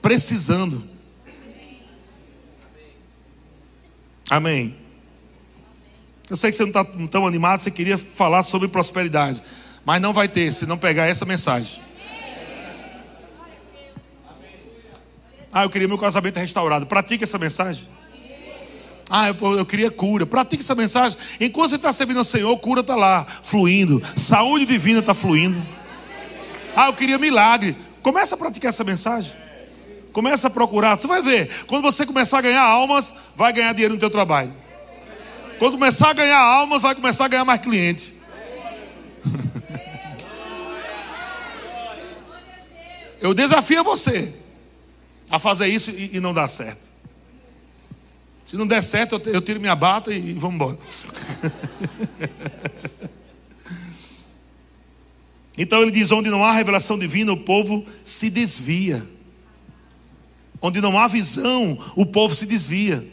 [0.01, 0.83] precisando.
[4.29, 4.75] Amém.
[6.29, 9.43] Eu sei que você não está tão animado, você queria falar sobre prosperidade.
[9.85, 11.81] Mas não vai ter se não pegar essa mensagem.
[15.51, 16.85] Ah, eu queria meu casamento restaurado.
[16.87, 17.87] Pratique essa mensagem.
[19.09, 20.25] Ah, eu, eu queria cura.
[20.25, 21.17] Pratique essa mensagem.
[21.39, 24.01] Enquanto você está servindo ao Senhor, cura está lá, fluindo.
[24.15, 25.61] Saúde divina está fluindo.
[26.75, 27.77] Ah, eu queria milagre.
[28.01, 29.33] Começa a praticar essa mensagem.
[30.11, 30.97] Começa a procurar.
[30.97, 31.49] Você vai ver.
[31.67, 34.53] Quando você começar a ganhar almas, vai ganhar dinheiro no teu trabalho.
[35.59, 38.13] Quando começar a ganhar almas, vai começar a ganhar mais cliente.
[43.23, 44.33] Eu desafio você
[45.29, 46.89] a fazer isso e, e não dar certo.
[48.43, 50.77] Se não der certo, eu, tiro minha bata e, vamos embora.
[55.57, 59.07] então ele diz: onde não há revelação divina, o povo se desvia.
[60.61, 63.07] Onde não há visão, o povo se desvia.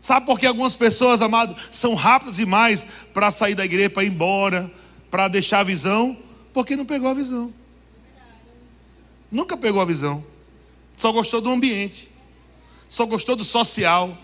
[0.00, 4.12] Sabe por que algumas pessoas, amado, são rápidas demais para sair da igreja, para ir
[4.12, 4.70] embora,
[5.10, 6.16] para deixar a visão?
[6.52, 7.52] Porque não pegou a visão.
[9.30, 10.24] Nunca pegou a visão.
[10.96, 12.10] Só gostou do ambiente.
[12.88, 14.16] Só gostou do social.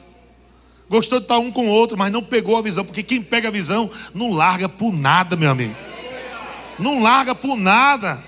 [0.88, 2.84] Gostou de estar um com o outro, mas não pegou a visão.
[2.84, 5.74] Porque quem pega a visão não larga por nada, meu amigo.
[6.78, 8.22] Não larga por nada.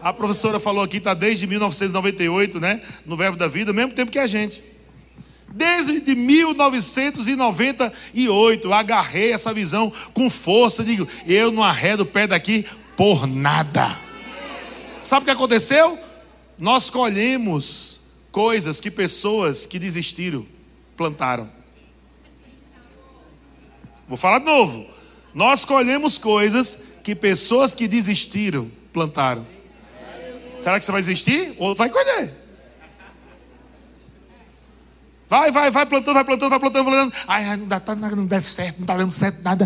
[0.00, 2.80] A professora falou aqui, está desde 1998, né?
[3.04, 4.64] No Verbo da Vida, mesmo tempo que a gente.
[5.52, 10.84] Desde 1998, agarrei essa visão com força.
[10.84, 12.64] Digo, eu não arredo o pé daqui
[12.96, 13.98] por nada.
[15.02, 15.98] Sabe o que aconteceu?
[16.60, 18.00] Nós colhemos
[18.30, 20.46] coisas que pessoas que desistiram
[20.96, 21.50] plantaram.
[24.06, 24.86] Vou falar de novo.
[25.34, 29.46] Nós colhemos coisas que pessoas que desistiram plantaram.
[30.60, 31.54] Será que você vai desistir?
[31.56, 32.34] Ou vai colher?
[35.30, 37.14] Vai, vai, vai plantando, vai plantando, vai plantando, plantando.
[37.28, 37.80] Ai, não dá,
[38.16, 39.64] não dá certo, não está dando certo nada.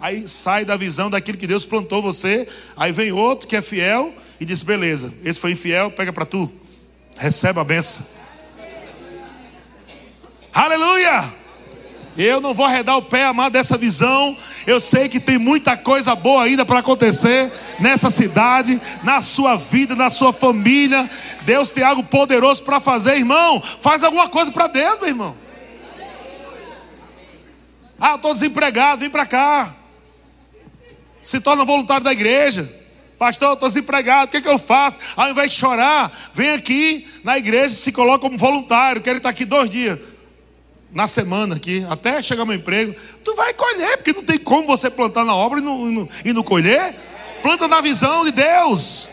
[0.00, 2.48] Aí sai da visão daquilo que Deus plantou você.
[2.76, 6.52] Aí vem outro que é fiel e diz: beleza, esse foi infiel, pega para tu.
[7.16, 8.04] Recebe a benção.
[10.52, 11.41] Aleluia!
[12.16, 14.36] Eu não vou arredar o pé, amado, dessa visão.
[14.66, 17.50] Eu sei que tem muita coisa boa ainda para acontecer
[17.80, 21.08] nessa cidade, na sua vida, na sua família.
[21.42, 23.62] Deus tem algo poderoso para fazer, irmão.
[23.80, 25.36] Faz alguma coisa para Deus, meu irmão.
[27.98, 29.74] Ah, eu estou desempregado, vem para cá.
[31.22, 32.70] Se torna voluntário da igreja.
[33.18, 34.98] Pastor, eu estou desempregado, o que, é que eu faço?
[35.16, 39.00] Ao invés de chorar, vem aqui na igreja e se coloca como voluntário.
[39.00, 39.98] Quero estar aqui dois dias
[40.92, 44.90] na semana aqui, até chegar meu emprego, tu vai colher, porque não tem como você
[44.90, 46.94] plantar na obra e não, e não, e não colher.
[47.42, 49.08] Planta na visão de Deus.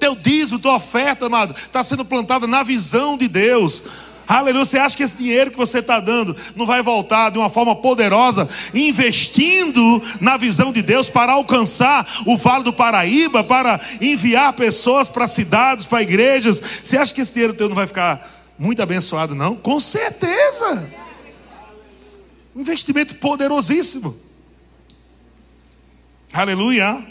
[0.00, 3.84] Teu dízimo, tua oferta, amado, está sendo plantada na visão de Deus.
[4.26, 4.64] Aleluia.
[4.64, 7.76] Você acha que esse dinheiro que você está dando não vai voltar de uma forma
[7.76, 15.08] poderosa, investindo na visão de Deus para alcançar o Vale do Paraíba, para enviar pessoas
[15.08, 16.60] para cidades, para igrejas?
[16.82, 19.56] Você acha que esse dinheiro teu não vai ficar muito abençoado, não?
[19.56, 20.90] Com certeza.
[22.54, 24.16] Um investimento poderosíssimo.
[26.32, 27.06] Aleluia.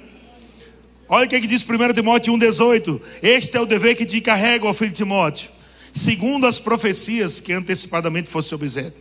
[1.08, 3.02] Olha o que, é que diz 1 Timóteo 1,18.
[3.22, 5.50] Este é o dever que te encarrega, ó filho de Timóteo,
[5.94, 9.00] segundo as profecias que antecipadamente fosse objeto.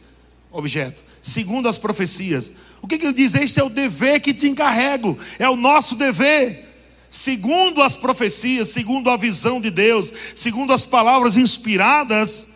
[0.50, 1.02] objeto.
[1.22, 2.52] Segundo as profecias.
[2.82, 3.34] O que, que ele diz?
[3.34, 6.73] Este é o dever que te encarrego, é o nosso dever
[7.14, 12.48] segundo as profecias, segundo a visão de Deus, segundo as palavras inspiradas,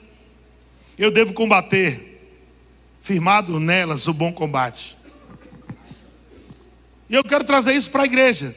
[0.98, 2.28] eu devo combater,
[3.00, 4.98] firmado nelas o bom combate.
[7.09, 8.52] E eu quero trazer isso para a igreja.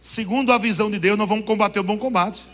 [0.00, 2.44] Segundo a visão de Deus, nós vamos combater o bom combate.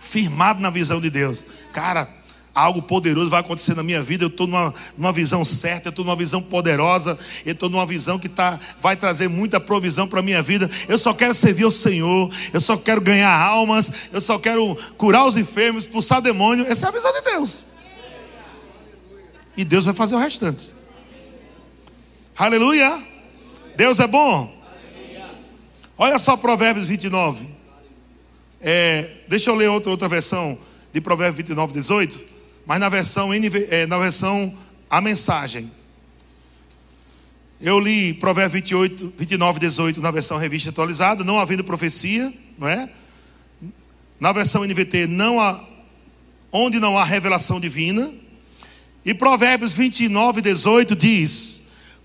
[0.00, 1.44] Firmado na visão de Deus.
[1.74, 2.08] Cara,
[2.54, 4.24] algo poderoso vai acontecer na minha vida.
[4.24, 8.18] Eu estou numa, numa visão certa, eu estou numa visão poderosa, eu estou numa visão
[8.18, 10.68] que tá, vai trazer muita provisão para a minha vida.
[10.88, 15.24] Eu só quero servir ao Senhor, eu só quero ganhar almas, eu só quero curar
[15.24, 16.66] os enfermos, expulsar demônio.
[16.66, 17.64] Essa é a visão de Deus.
[19.56, 20.72] E Deus vai fazer o restante.
[22.36, 23.02] Aleluia!
[23.76, 24.58] Deus é bom.
[25.96, 27.46] Olha só Provérbios 29.
[28.62, 30.58] É, deixa eu ler outra, outra versão
[30.92, 32.30] de Provérbios 29, 18
[32.66, 34.56] mas na versão, é, na versão
[34.88, 35.70] a mensagem.
[37.60, 42.88] Eu li Provérbios 28, 29, 18 na versão revista atualizada, não havendo profecia, não é?
[44.18, 45.62] Na versão NVT, não há,
[46.50, 48.10] onde não há revelação divina.
[49.04, 51.60] E Provérbios 29, 18 diz: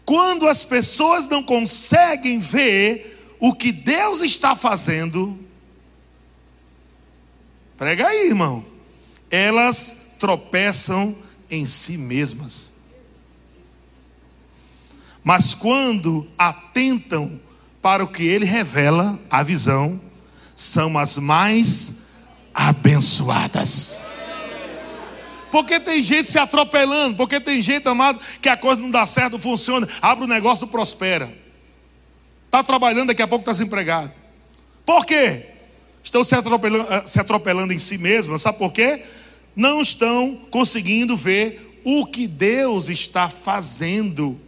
[0.05, 5.37] quando as pessoas não conseguem ver o que Deus está fazendo,
[7.77, 8.63] prega aí, irmão,
[9.31, 11.15] elas tropeçam
[11.49, 12.73] em si mesmas.
[15.23, 17.39] Mas quando atentam
[17.81, 19.99] para o que ele revela, a visão,
[20.55, 22.03] são as mais
[22.53, 24.01] abençoadas.
[25.51, 29.33] Porque tem gente se atropelando, porque tem gente, amado, que a coisa não dá certo,
[29.33, 31.31] não funciona, abre o negócio, não prospera.
[32.45, 34.11] Está trabalhando, daqui a pouco está desempregado.
[34.85, 35.47] Por quê?
[36.03, 39.03] Estão se atropelando, eh, se atropelando em si mesmas, sabe por quê?
[39.55, 44.39] Não estão conseguindo ver o que Deus está fazendo.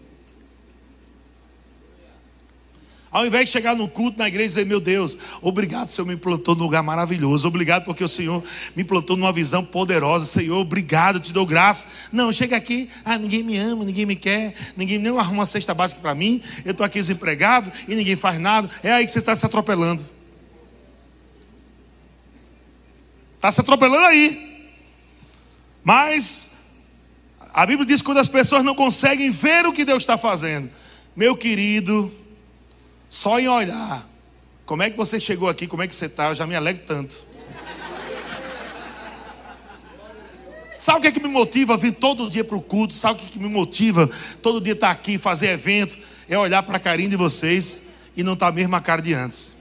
[3.09, 6.17] Ao invés de chegar no culto na igreja e dizer, meu Deus, obrigado, Senhor, me
[6.17, 7.47] plantou num lugar maravilhoso.
[7.47, 8.43] Obrigado porque o Senhor
[8.75, 10.25] me plantou numa visão poderosa.
[10.25, 11.87] Senhor, obrigado, te dou graça.
[12.11, 15.73] Não, chega aqui, ah, ninguém me ama, ninguém me quer, ninguém nem arruma uma cesta
[15.73, 16.41] básica para mim.
[16.65, 18.69] Eu estou aqui desempregado e ninguém faz nada.
[18.83, 20.03] É aí que você está se atropelando.
[23.37, 24.56] Está se atropelando aí.
[25.87, 26.49] Mas
[27.53, 30.69] a Bíblia diz que quando as pessoas não conseguem ver o que Deus está fazendo,
[31.15, 32.13] meu querido,
[33.09, 34.05] só em olhar.
[34.65, 35.65] Como é que você chegou aqui?
[35.65, 36.27] Como é que você está?
[36.27, 37.25] Eu já me alegro tanto.
[40.77, 42.93] Sabe o que é que me motiva a vir todo dia para o culto?
[42.93, 44.09] Sabe o que, é que me motiva
[44.41, 45.97] todo dia estar tá aqui, fazer evento?
[46.27, 47.83] É olhar para a carinha de vocês
[48.13, 49.56] e não estar tá a mesma cara de antes.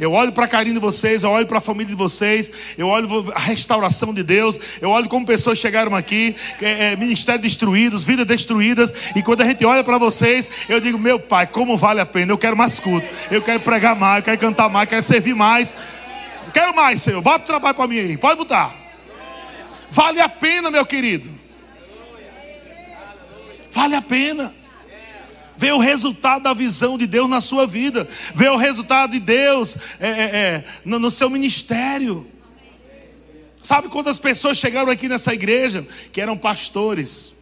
[0.00, 2.88] Eu olho para a carinho de vocês, eu olho para a família de vocês, eu
[2.88, 8.02] olho a restauração de Deus, eu olho como pessoas chegaram aqui, é, é, ministérios destruídos,
[8.02, 12.00] vidas destruídas, e quando a gente olha para vocês, eu digo, meu pai, como vale
[12.00, 14.90] a pena, eu quero mais culto, eu quero pregar mais, eu quero cantar mais, eu
[14.90, 15.74] quero servir mais,
[16.46, 18.74] eu quero mais, Senhor, bota o trabalho para mim aí, pode botar.
[19.90, 21.30] Vale a pena, meu querido.
[23.70, 24.59] Vale a pena
[25.60, 29.76] ver o resultado da visão de Deus na sua vida, ver o resultado de Deus
[30.00, 32.26] é, é, é, no, no seu ministério.
[33.62, 37.34] Sabe quantas pessoas chegaram aqui nessa igreja que eram pastores,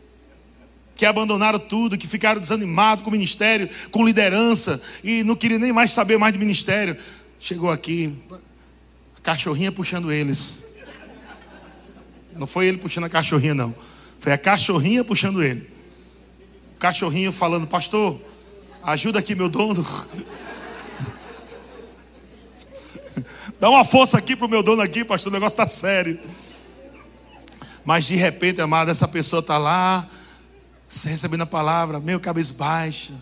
[0.97, 5.73] que abandonaram tudo, que ficaram desanimados com o ministério, com liderança e não queriam nem
[5.73, 6.97] mais saber mais de ministério.
[7.39, 8.13] Chegou aqui,
[9.17, 10.65] a cachorrinha puxando eles.
[12.37, 13.73] Não foi ele puxando a cachorrinha, não.
[14.19, 15.78] Foi a cachorrinha puxando ele
[16.79, 18.21] cachorrinho falando: Pastor,
[18.83, 19.85] ajuda aqui meu dono.
[23.59, 26.21] Dá uma força aqui para o meu dono aqui, pastor, o negócio está sério.
[27.85, 30.09] Mas de repente, amado, essa pessoa está lá,
[31.05, 33.15] recebendo a palavra, meio cabeça baixa,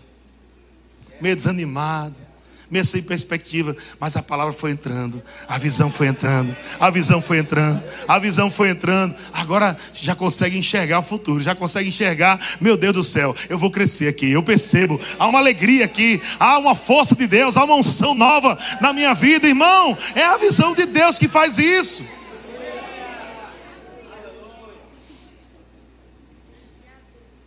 [1.19, 2.26] meio desanimado
[2.69, 7.39] meio sem perspectiva, mas a palavra foi entrando, a visão foi entrando, a visão foi
[7.39, 9.15] entrando, a visão foi entrando.
[9.33, 13.71] Agora já consegue enxergar o futuro, já consegue enxergar, meu Deus do céu, eu vou
[13.71, 14.31] crescer aqui.
[14.31, 18.57] Eu percebo, há uma alegria aqui, há uma força de Deus, há uma unção nova
[18.81, 19.97] na minha vida, irmão.
[20.15, 22.05] É a visão de Deus que faz isso.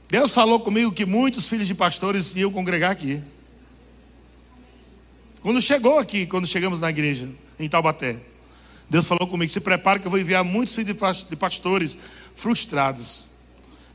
[0.08, 3.22] Deus falou comigo que muitos filhos de pastores iam congregar aqui.
[5.40, 7.28] Quando chegou aqui, quando chegamos na igreja,
[7.58, 8.18] em Taubaté,
[8.88, 11.96] Deus falou comigo: se prepare que eu vou enviar muitos filhos de pastores
[12.34, 13.28] frustrados.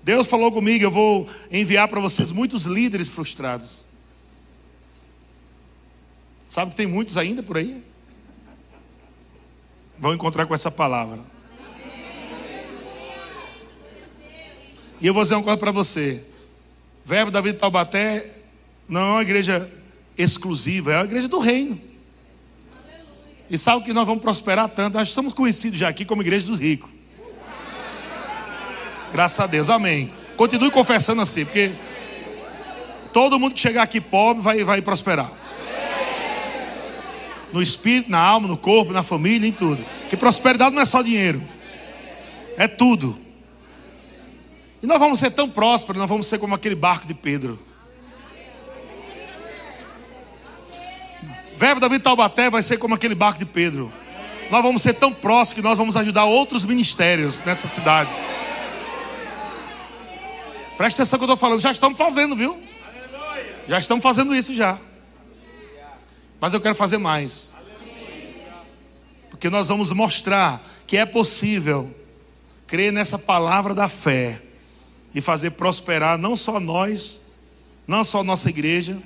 [0.03, 3.85] Deus falou comigo: eu vou enviar para vocês muitos líderes frustrados.
[6.49, 7.83] Sabe que tem muitos ainda por aí?
[9.99, 11.19] Vão encontrar com essa palavra.
[15.01, 16.23] E eu vou dizer uma coisa para você:
[17.03, 18.33] Verbo da Vida de Taubaté
[18.87, 19.69] não é uma igreja
[20.17, 21.79] exclusiva, é a igreja do reino.
[23.49, 24.95] E sabe que nós vamos prosperar tanto?
[24.97, 26.89] Nós somos conhecidos já aqui como igreja dos ricos.
[29.11, 30.11] Graças a Deus, amém.
[30.35, 31.71] Continue confessando assim, porque
[33.13, 35.31] todo mundo que chegar aqui pobre vai, vai prosperar.
[37.53, 39.83] No espírito, na alma, no corpo, na família, em tudo.
[40.09, 41.41] Que prosperidade não é só dinheiro,
[42.57, 43.17] é tudo.
[44.83, 47.57] E nós vamos ser tão prósperos, nós vamos ser como aquele barco de Pedro.
[51.55, 53.91] Verbo da Vida Taubaté vai ser como aquele barco de Pedro.
[54.51, 58.13] Nós vamos ser tão próximos que nós vamos ajudar outros ministérios nessa cidade.
[60.77, 62.61] Presta atenção que eu estou falando, já estamos fazendo, viu?
[63.67, 64.77] Já estamos fazendo isso já.
[66.39, 67.53] Mas eu quero fazer mais.
[69.29, 71.93] Porque nós vamos mostrar que é possível
[72.67, 74.41] crer nessa palavra da fé
[75.13, 77.21] e fazer prosperar não só nós,
[77.87, 78.97] não só nossa igreja,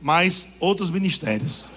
[0.00, 1.70] mas outros ministérios.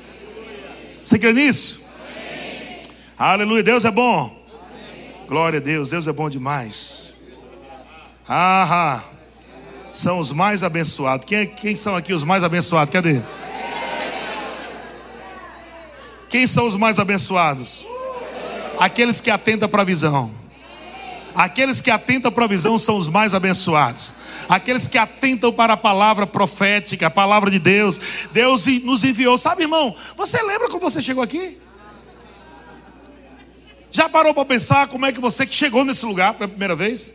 [1.03, 1.83] Você crê nisso?
[1.99, 2.81] Amém.
[3.17, 4.25] Aleluia, Deus é bom.
[4.25, 5.11] Amém.
[5.27, 7.13] Glória a Deus, Deus é bom demais.
[8.27, 9.01] Ah,
[9.91, 11.25] são os mais abençoados.
[11.25, 12.91] Quem, quem são aqui os mais abençoados?
[12.91, 13.21] Cadê?
[16.29, 17.85] Quem são os mais abençoados?
[18.79, 20.31] Aqueles que atentam para a visão.
[21.35, 24.13] Aqueles que atentam para a visão são os mais abençoados.
[24.47, 28.29] Aqueles que atentam para a palavra profética, a palavra de Deus.
[28.31, 29.37] Deus nos enviou.
[29.37, 31.57] Sabe, irmão, você lembra como você chegou aqui?
[33.91, 37.13] Já parou para pensar como é que você que chegou nesse lugar pela primeira vez?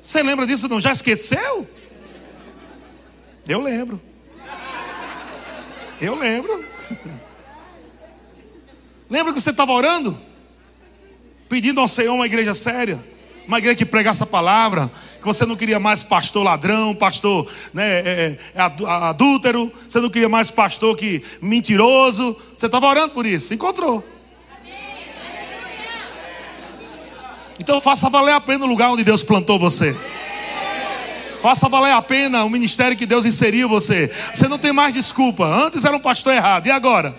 [0.00, 0.80] Você lembra disso não?
[0.80, 1.66] Já esqueceu?
[3.46, 4.00] Eu lembro.
[6.00, 6.64] Eu lembro.
[9.10, 10.27] Lembra que você estava orando?
[11.48, 13.02] Pedindo ao Senhor uma igreja séria,
[13.46, 18.00] uma igreja que pregasse a palavra, que você não queria mais pastor ladrão, pastor né,
[18.00, 22.36] é, é, adúltero, você não queria mais pastor que mentiroso.
[22.56, 24.04] Você estava orando por isso, encontrou.
[27.58, 29.96] Então faça valer a pena o lugar onde Deus plantou você.
[31.40, 34.10] Faça valer a pena o ministério que Deus inseriu você.
[34.34, 35.44] Você não tem mais desculpa.
[35.44, 37.16] Antes era um pastor errado, e agora?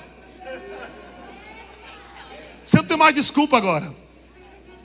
[2.63, 3.98] Você não tem mais desculpa agora.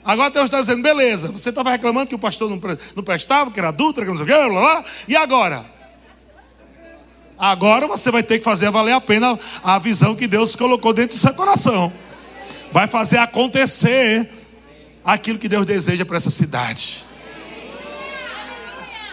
[0.05, 2.61] Agora Deus está dizendo, beleza, você estava reclamando que o pastor não,
[2.95, 5.65] não prestava, que era adulto, que não sei o que, blá, blá, e agora?
[7.37, 11.17] Agora você vai ter que fazer valer a pena a visão que Deus colocou dentro
[11.17, 11.91] do seu coração.
[12.71, 14.29] Vai fazer acontecer
[15.03, 17.05] aquilo que Deus deseja para essa cidade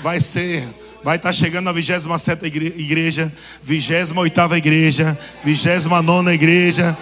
[0.03, 0.68] vai ser,
[1.03, 3.32] vai estar chegando a 27 igreja,
[3.62, 6.99] 28 igreja, 29 igreja,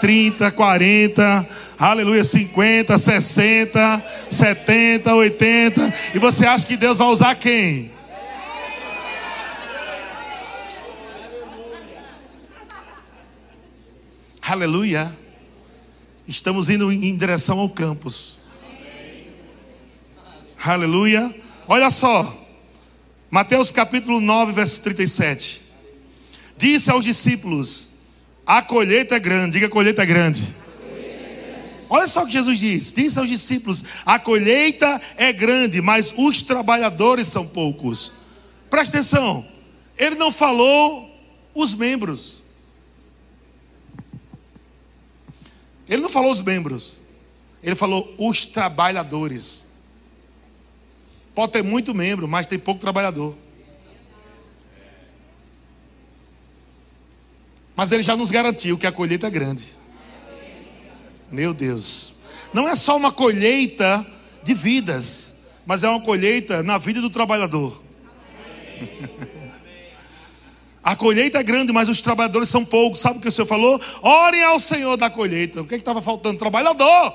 [0.00, 5.94] 30, 40, aleluia, 50, 60, 70, 80.
[6.14, 7.90] E você acha que Deus vai usar quem?
[14.42, 15.10] Aleluia.
[16.28, 18.38] Estamos indo em direção ao campus.
[20.62, 21.34] Aleluia.
[21.66, 22.42] Olha só.
[23.30, 25.62] Mateus capítulo 9, verso 37.
[26.56, 27.90] Disse aos discípulos:
[28.46, 30.54] A colheita é grande, diga colheita é grande.
[31.88, 36.42] Olha só o que Jesus diz: disse aos discípulos: A colheita é grande, mas os
[36.42, 38.12] trabalhadores são poucos.
[38.68, 39.46] Presta atenção,
[39.96, 41.10] ele não falou
[41.54, 42.42] os membros.
[45.88, 47.00] Ele não falou os membros,
[47.62, 49.68] ele falou os trabalhadores.
[51.34, 53.36] Pode ter muito membro, mas tem pouco trabalhador.
[57.76, 59.64] Mas ele já nos garantiu que a colheita é grande.
[61.30, 62.14] Meu Deus.
[62.52, 64.06] Não é só uma colheita
[64.42, 67.82] de vidas, mas é uma colheita na vida do trabalhador.
[70.84, 73.00] A colheita é grande, mas os trabalhadores são poucos.
[73.00, 73.80] Sabe o que o Senhor falou?
[74.02, 75.62] Orem ao Senhor da colheita.
[75.62, 76.38] O que é estava faltando?
[76.38, 77.14] Trabalhador.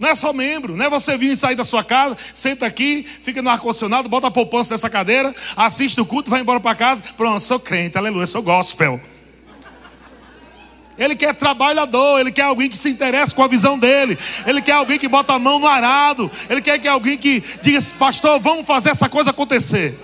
[0.00, 3.06] Não é só membro, não é você vir e sair da sua casa, senta aqui,
[3.22, 7.02] fica no ar-condicionado, bota a poupança nessa cadeira, assiste o culto, vai embora para casa.
[7.18, 8.98] Pronto, sou crente, aleluia, sou gospel.
[10.96, 14.72] Ele quer trabalhador, ele quer alguém que se interesse com a visão dele, ele quer
[14.72, 18.66] alguém que bota a mão no arado, ele quer que alguém que diga, pastor, vamos
[18.66, 19.98] fazer essa coisa acontecer.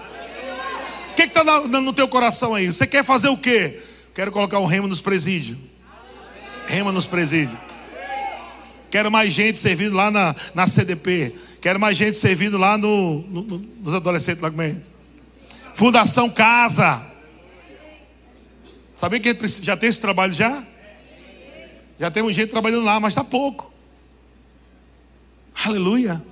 [1.11, 2.67] O que está no teu coração aí?
[2.67, 3.81] Você quer fazer o quê?
[4.15, 5.59] Quero colocar um remo nos presídios.
[6.67, 7.59] Rema nos presídios.
[8.91, 11.35] Quero mais gente servindo lá na, na CDP.
[11.61, 13.43] Quero mais gente servindo lá no, no,
[13.83, 14.83] nos adolescentes lá como?
[15.75, 17.05] Fundação Casa.
[18.97, 20.65] Sabia que já tem esse trabalho já?
[21.99, 23.73] Já temos gente trabalhando lá, mas está pouco.
[25.65, 26.23] Aleluia.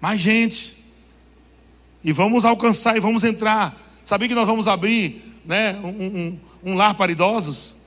[0.00, 0.78] Mais gente.
[2.04, 3.78] E vamos alcançar e vamos entrar.
[4.04, 7.77] Sabia que nós vamos abrir né, um, um, um lar para idosos?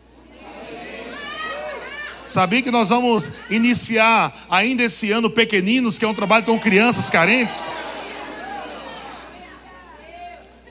[2.25, 7.09] Sabia que nós vamos iniciar ainda esse ano Pequeninos, que é um trabalho com crianças
[7.09, 7.65] carentes?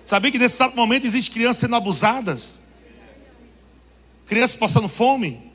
[0.04, 2.58] Sabia que nesse exato momento existe crianças sendo abusadas?
[4.26, 5.50] Crianças passando fome?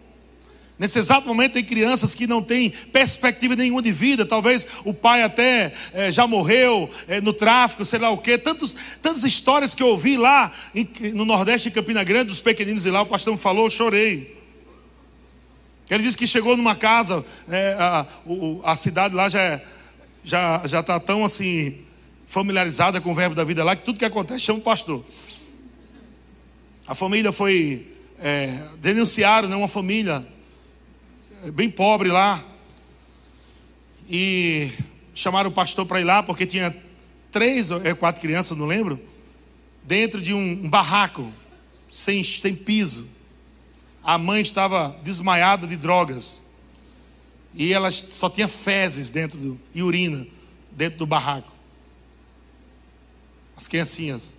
[0.78, 4.26] Nesse exato momento tem crianças que não têm perspectiva nenhuma de vida.
[4.26, 8.38] Talvez o pai até é, já morreu é, no tráfico, sei lá o quê.
[8.38, 12.84] Tantos, tantas histórias que eu ouvi lá em, no Nordeste, em Campina Grande, dos pequeninos
[12.84, 13.02] de lá.
[13.02, 14.36] O pastor me falou, eu chorei.
[15.90, 18.06] Ele disse que chegou numa casa, é, a,
[18.64, 19.68] a, cidade lá já está
[20.24, 21.78] já, já tá tão assim
[22.26, 25.06] familiarizada com o verbo da vida lá que tudo que acontece chama o pastor.
[26.88, 27.86] A família foi
[28.18, 30.26] é, denunciaram, né, uma família
[31.44, 32.44] é, bem pobre lá
[34.10, 34.72] e
[35.14, 36.76] chamaram o pastor para ir lá porque tinha
[37.32, 39.00] três ou é, quatro crianças, não lembro,
[39.84, 41.32] dentro de um barraco
[41.92, 43.15] sem, sem piso
[44.06, 46.44] a mãe estava desmaiada de drogas.
[47.56, 50.28] E ela só tinha fezes dentro do, e urina
[50.72, 51.52] dentro do barraco.
[53.58, 54.36] As criancinhas.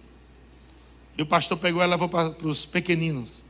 [1.19, 3.43] E o pastor pegou ela e levou para os pequeninos.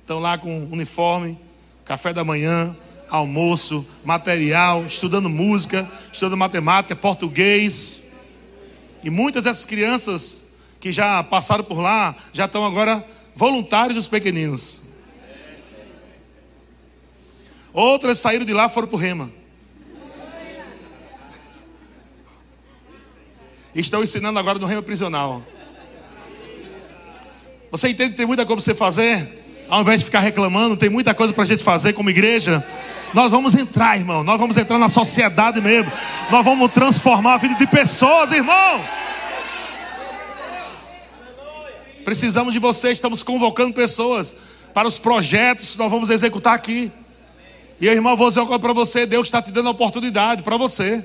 [0.00, 1.38] Estão lá com uniforme,
[1.84, 2.76] café da manhã,
[3.08, 8.04] almoço, material, estudando música, estudando matemática, português.
[9.02, 10.42] E muitas dessas crianças
[10.80, 14.82] que já passaram por lá já estão agora voluntários dos pequeninos.
[17.74, 19.32] Outras saíram de lá e foram para o Rema.
[23.74, 25.42] Estão ensinando agora no Rema Prisional.
[27.72, 29.66] Você entende que tem muita coisa para você fazer?
[29.68, 32.64] Ao invés de ficar reclamando, tem muita coisa para a gente fazer como igreja.
[33.12, 34.22] Nós vamos entrar, irmão.
[34.22, 35.90] Nós vamos entrar na sociedade mesmo.
[36.30, 38.84] Nós vamos transformar a vida de pessoas, irmão.
[42.04, 42.92] Precisamos de você.
[42.92, 44.36] Estamos convocando pessoas
[44.72, 46.92] para os projetos que nós vamos executar aqui.
[47.80, 50.56] E irmão, vou dizer uma coisa para você: Deus está te dando a oportunidade para
[50.56, 51.04] você.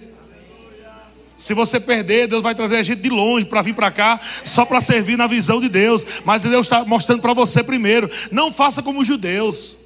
[1.40, 4.66] Se você perder, Deus vai trazer a gente de longe para vir para cá, só
[4.66, 6.06] para servir na visão de Deus.
[6.26, 8.10] Mas Deus está mostrando para você primeiro.
[8.30, 9.78] Não faça como os judeus,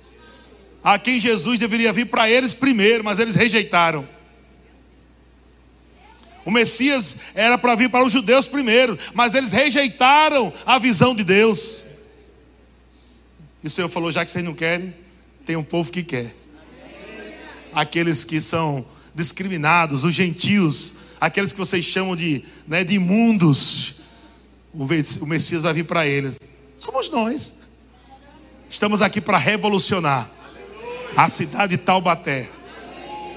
[0.84, 4.10] a quem Jesus deveria vir para eles primeiro, mas eles rejeitaram.
[6.44, 11.24] O Messias era para vir para os judeus primeiro, mas eles rejeitaram a visão de
[11.24, 11.86] Deus.
[13.64, 14.94] E o Senhor falou: já que vocês não querem,
[15.46, 16.43] tem um povo que quer.
[17.74, 23.96] Aqueles que são discriminados, os gentios, aqueles que vocês chamam de, né, de imundos,
[24.74, 26.40] o Messias vai vir para eles.
[26.78, 27.56] Somos nós.
[28.70, 30.30] Estamos aqui para revolucionar
[31.16, 32.50] a cidade de Taubaté.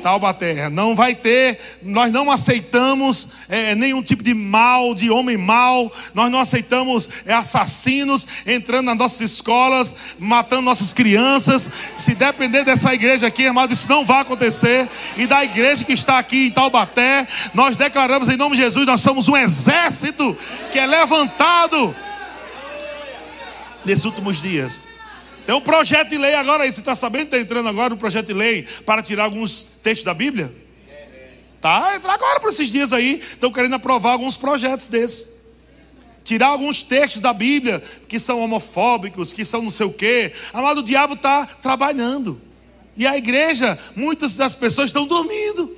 [0.06, 0.70] Taubaté.
[0.70, 6.30] Não vai ter, nós não aceitamos é, nenhum tipo de mal, de homem mal, nós
[6.30, 11.68] não aceitamos é, assassinos entrando nas nossas escolas, matando nossas crianças.
[11.96, 14.88] Se depender dessa igreja aqui, irmão, isso não vai acontecer.
[15.16, 19.00] E da igreja que está aqui em Taubaté, nós declaramos em nome de Jesus: nós
[19.00, 20.38] somos um exército
[20.70, 21.92] que é levantado
[23.84, 24.86] nesses últimos dias
[25.46, 26.72] tem um projeto de lei agora aí.
[26.72, 30.02] Você está sabendo que está entrando agora um projeto de lei para tirar alguns textos
[30.02, 30.52] da Bíblia?
[31.60, 33.20] Tá, entrar agora para esses dias aí.
[33.20, 35.28] Estão querendo aprovar alguns projetos desses.
[36.24, 40.32] Tirar alguns textos da Bíblia que são homofóbicos, que são não sei o quê.
[40.52, 42.40] Amado, o diabo está trabalhando.
[42.96, 45.76] E a igreja, muitas das pessoas estão dormindo.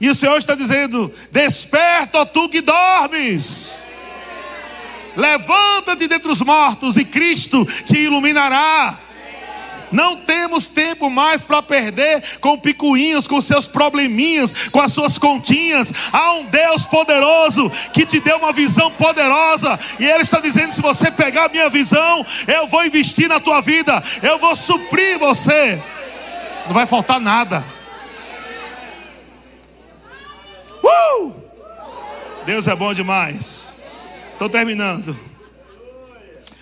[0.00, 3.88] E o Senhor está dizendo: Desperta, ó tu que dormes.
[5.16, 8.98] Levanta-te dentre os mortos e Cristo te iluminará.
[9.94, 15.92] Não temos tempo mais para perder com picuinhos, com seus probleminhas, com as suas continhas.
[16.12, 19.78] Há um Deus poderoso que te deu uma visão poderosa.
[20.00, 23.60] E Ele está dizendo: se você pegar a minha visão, eu vou investir na tua
[23.60, 25.80] vida, eu vou suprir você.
[26.66, 27.64] Não vai faltar nada.
[30.82, 31.32] Uh!
[32.44, 33.73] Deus é bom demais.
[34.44, 35.18] Estou terminando.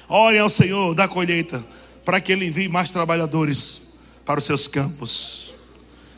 [0.08, 1.66] Ore ao Senhor da colheita,
[2.04, 3.82] para que Ele envie mais trabalhadores
[4.24, 5.52] para os seus campos.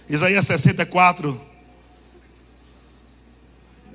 [0.06, 1.40] Isaías 64.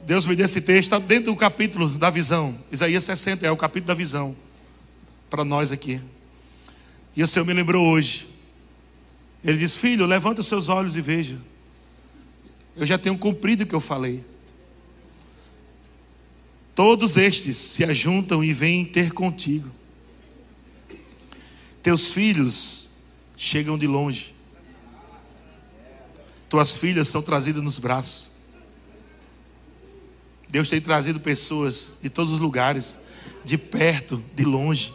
[0.04, 2.58] Deus me deu esse texto, está dentro do capítulo da visão.
[2.72, 4.36] Isaías 60 é o capítulo da visão.
[5.30, 6.02] Para nós aqui.
[7.16, 8.28] E o Senhor me lembrou hoje.
[9.44, 11.38] Ele diz: Filho, levanta os seus olhos e veja.
[12.76, 14.26] Eu já tenho cumprido o que eu falei.
[16.80, 19.70] Todos estes se ajuntam e vêm ter contigo.
[21.84, 22.88] Teus filhos
[23.36, 24.34] chegam de longe.
[26.48, 28.30] Tuas filhas são trazidas nos braços.
[30.50, 32.98] Deus tem trazido pessoas de todos os lugares,
[33.44, 34.94] de perto, de longe.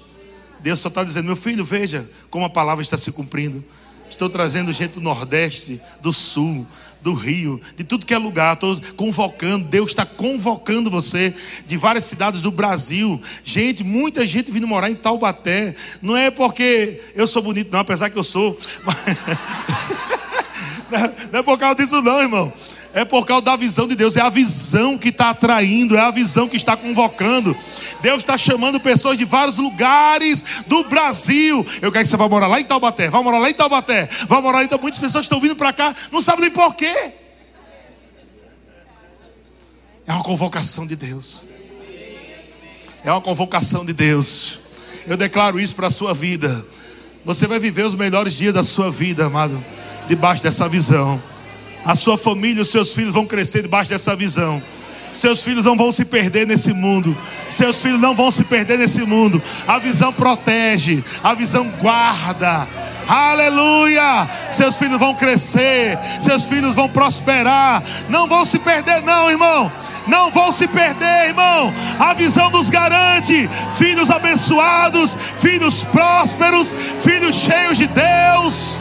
[0.60, 3.62] Deus só está dizendo: meu filho, veja como a palavra está se cumprindo.
[4.08, 6.66] Estou trazendo gente do Nordeste, do Sul,
[7.04, 8.54] do Rio, de tudo que é lugar.
[8.54, 11.34] Estou convocando, Deus está convocando você
[11.66, 13.20] de várias cidades do Brasil.
[13.44, 15.74] Gente, muita gente vindo morar em Taubaté.
[16.00, 18.58] Não é porque eu sou bonito, não, apesar que eu sou.
[21.30, 22.52] não é por causa disso, não, irmão
[22.94, 26.12] é por causa da visão de Deus, é a visão que está atraindo, é a
[26.12, 27.56] visão que está convocando.
[28.00, 31.66] Deus está chamando pessoas de vários lugares do Brasil.
[31.82, 34.40] Eu quero que você vá morar lá em Taubaté, vá morar lá em Taubaté, vá
[34.40, 34.64] morar lá.
[34.64, 37.12] Então, muitas pessoas estão vindo para cá, não sabem nem porquê.
[40.06, 41.44] É uma convocação de Deus.
[43.02, 44.60] É uma convocação de Deus.
[45.04, 46.64] Eu declaro isso para a sua vida.
[47.24, 49.62] Você vai viver os melhores dias da sua vida, amado,
[50.06, 51.20] debaixo dessa visão.
[51.84, 54.62] A sua família, os seus filhos vão crescer debaixo dessa visão.
[55.14, 57.16] Seus filhos não vão se perder nesse mundo.
[57.48, 59.40] Seus filhos não vão se perder nesse mundo.
[59.66, 62.66] A visão protege, a visão guarda.
[63.06, 64.28] Aleluia!
[64.50, 67.82] Seus filhos vão crescer, seus filhos vão prosperar.
[68.08, 69.70] Não vão se perder, não, irmão.
[70.06, 71.72] Não vão se perder, irmão.
[71.98, 78.80] A visão nos garante filhos abençoados, filhos prósperos, filhos cheios de Deus.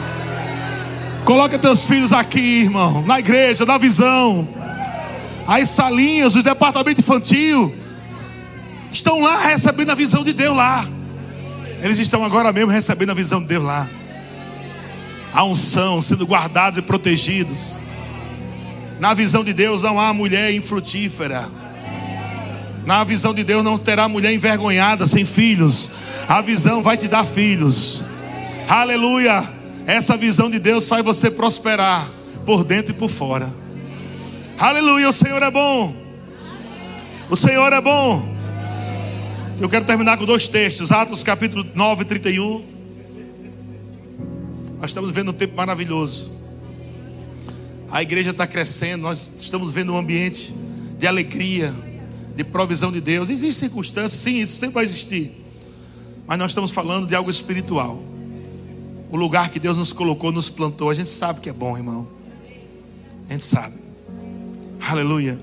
[1.24, 4.46] Coloca teus filhos aqui, irmão, na igreja, na visão.
[5.46, 7.74] As salinhas, os departamentos infantil
[8.92, 10.86] estão lá recebendo a visão de Deus lá.
[11.82, 13.88] Eles estão agora mesmo recebendo a visão de Deus lá.
[15.32, 17.74] A unção, sendo guardados e protegidos.
[19.00, 21.48] Na visão de Deus não há mulher infrutífera.
[22.84, 25.90] Na visão de Deus não terá mulher envergonhada sem filhos.
[26.28, 28.04] A visão vai te dar filhos.
[28.68, 29.63] Aleluia.
[29.86, 32.10] Essa visão de Deus faz você prosperar
[32.46, 33.52] por dentro e por fora.
[34.58, 35.08] Aleluia.
[35.08, 35.94] O Senhor é bom.
[37.28, 38.34] O Senhor é bom.
[39.60, 42.64] Eu quero terminar com dois textos, Atos capítulo 9, 31.
[44.80, 46.32] Nós estamos vendo um tempo maravilhoso.
[47.90, 50.54] A igreja está crescendo, nós estamos vendo um ambiente
[50.98, 51.72] de alegria,
[52.34, 53.30] de provisão de Deus.
[53.30, 55.30] Existem circunstâncias, sim, isso sempre vai existir.
[56.26, 58.02] Mas nós estamos falando de algo espiritual.
[59.14, 60.90] O lugar que Deus nos colocou, nos plantou.
[60.90, 62.04] A gente sabe que é bom, irmão.
[63.28, 63.76] A gente sabe.
[64.88, 65.38] Aleluia.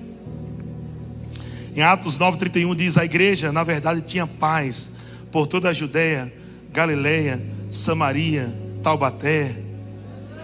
[1.74, 4.92] Em Atos 9,31 diz: A igreja, na verdade, tinha paz
[5.32, 6.34] por toda a Judéia,
[6.70, 8.54] Galileia, Samaria,
[8.84, 9.56] Taubaté,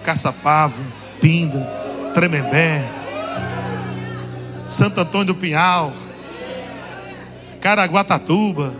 [0.05, 0.81] Caçapava,
[1.19, 1.59] Pinda,
[2.13, 2.81] Tremembé,
[4.69, 5.91] Santo Antônio do Pinhal,
[7.59, 8.73] Caraguatatuba,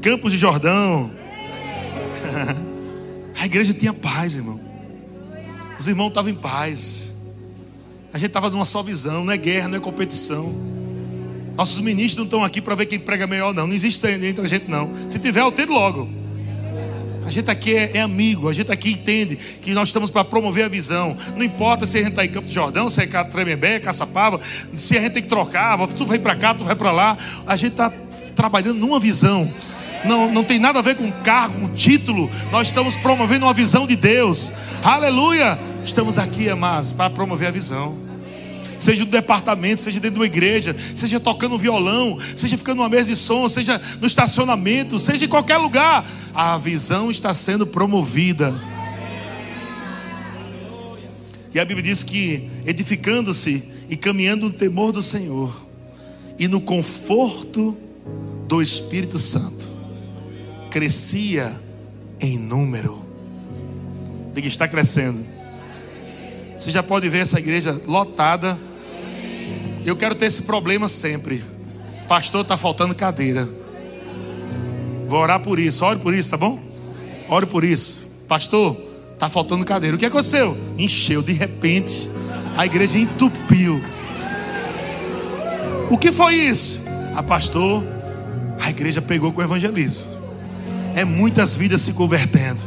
[0.00, 1.21] Campos de Jordão.
[3.38, 4.60] A igreja tinha paz, irmão.
[5.78, 7.14] Os irmãos estavam em paz.
[8.12, 10.54] A gente estava numa só visão, não é guerra, não é competição.
[11.56, 13.66] Nossos ministros não estão aqui para ver quem prega melhor, não.
[13.66, 14.90] Não existe entre a gente, não.
[15.08, 16.08] Se tiver, eu logo.
[17.24, 20.64] A gente aqui é, é, amigo, a gente aqui entende que nós estamos para promover
[20.64, 21.16] a visão.
[21.36, 24.40] Não importa se a gente está em Campo de Jordão, se é Tremembé, Caçapava,
[24.74, 27.16] se a gente tem que trocar, tu vai para cá, tu vai para lá.
[27.46, 27.92] A gente está
[28.34, 29.52] trabalhando numa visão.
[30.04, 32.28] Não, não tem nada a ver com cargo, com título.
[32.50, 34.52] Nós estamos promovendo uma visão de Deus.
[34.82, 35.58] Aleluia!
[35.84, 37.96] Estamos aqui, amados, para promover a visão.
[38.78, 43.10] Seja no departamento, seja dentro de uma igreja, seja tocando violão, seja ficando numa mesa
[43.10, 46.04] de som, seja no estacionamento, seja em qualquer lugar,
[46.34, 48.52] a visão está sendo promovida.
[51.54, 55.54] E a Bíblia diz que edificando-se e caminhando no temor do Senhor
[56.38, 57.76] e no conforto
[58.48, 59.70] do Espírito Santo,
[60.72, 61.54] crescia
[62.18, 63.04] em número.
[64.34, 65.22] Diga, está crescendo.
[66.58, 68.58] Você já pode ver essa igreja lotada.
[69.84, 71.44] Eu quero ter esse problema sempre.
[72.08, 73.46] Pastor, está faltando cadeira.
[75.06, 75.84] Vou orar por isso.
[75.84, 76.58] Ore por isso, tá bom?
[77.28, 78.10] Ore por isso.
[78.26, 78.80] Pastor,
[79.12, 79.94] está faltando cadeira.
[79.94, 80.56] O que aconteceu?
[80.78, 82.08] Encheu de repente.
[82.56, 83.78] A igreja entupiu.
[85.90, 86.80] O que foi isso?
[87.14, 87.84] A ah, pastor,
[88.58, 90.11] a igreja pegou com o evangelismo.
[90.94, 92.62] É muitas vidas se convertendo.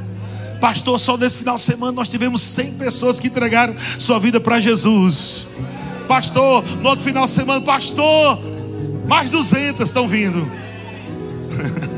[0.59, 4.59] Pastor, só nesse final de semana nós tivemos 100 pessoas que entregaram sua vida para
[4.59, 5.47] Jesus.
[6.07, 8.39] Pastor, no outro final de semana, pastor,
[9.07, 10.49] mais 200 estão vindo.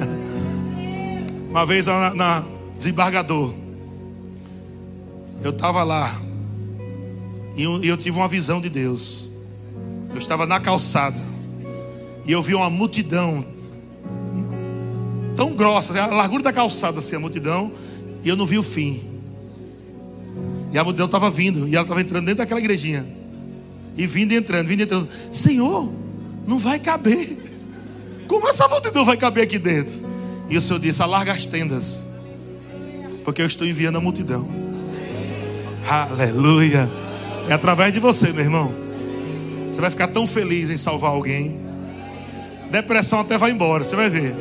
[1.50, 2.44] Uma vez na, na
[2.78, 3.54] desembargador,
[5.44, 6.14] eu estava lá
[7.56, 9.30] e eu, eu tive uma visão de Deus.
[10.12, 11.18] Eu estava na calçada
[12.26, 13.46] e eu vi uma multidão
[15.38, 17.72] tão grossa, a largura da calçada assim, a multidão
[18.24, 19.02] e eu não vi o fim.
[20.74, 21.68] E a multidão estava vindo.
[21.68, 23.06] E ela estava entrando dentro daquela igrejinha.
[23.96, 25.08] E vindo e entrando, vindo e entrando.
[25.32, 25.90] Senhor,
[26.46, 27.38] não vai caber.
[28.28, 30.06] Como essa multidão vai caber aqui dentro?
[30.50, 32.08] E o Senhor disse: alarga as tendas.
[33.24, 34.48] Porque eu estou enviando a multidão.
[35.88, 36.92] Aleluia.
[37.48, 38.74] É através de você, meu irmão.
[39.72, 41.62] Você vai ficar tão feliz em salvar alguém.
[42.70, 44.36] Depressão até vai embora, você vai ver.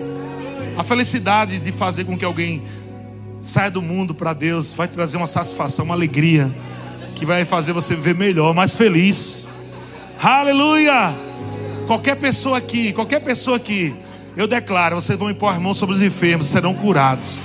[0.76, 2.62] A felicidade de fazer com que alguém
[3.46, 6.52] Saia do mundo para Deus, vai trazer uma satisfação, uma alegria,
[7.14, 9.46] que vai fazer você viver melhor, mais feliz.
[10.20, 11.14] Aleluia!
[11.86, 13.94] Qualquer pessoa aqui, qualquer pessoa aqui,
[14.36, 17.44] eu declaro, vocês vão impor as mãos sobre os enfermos, serão curados.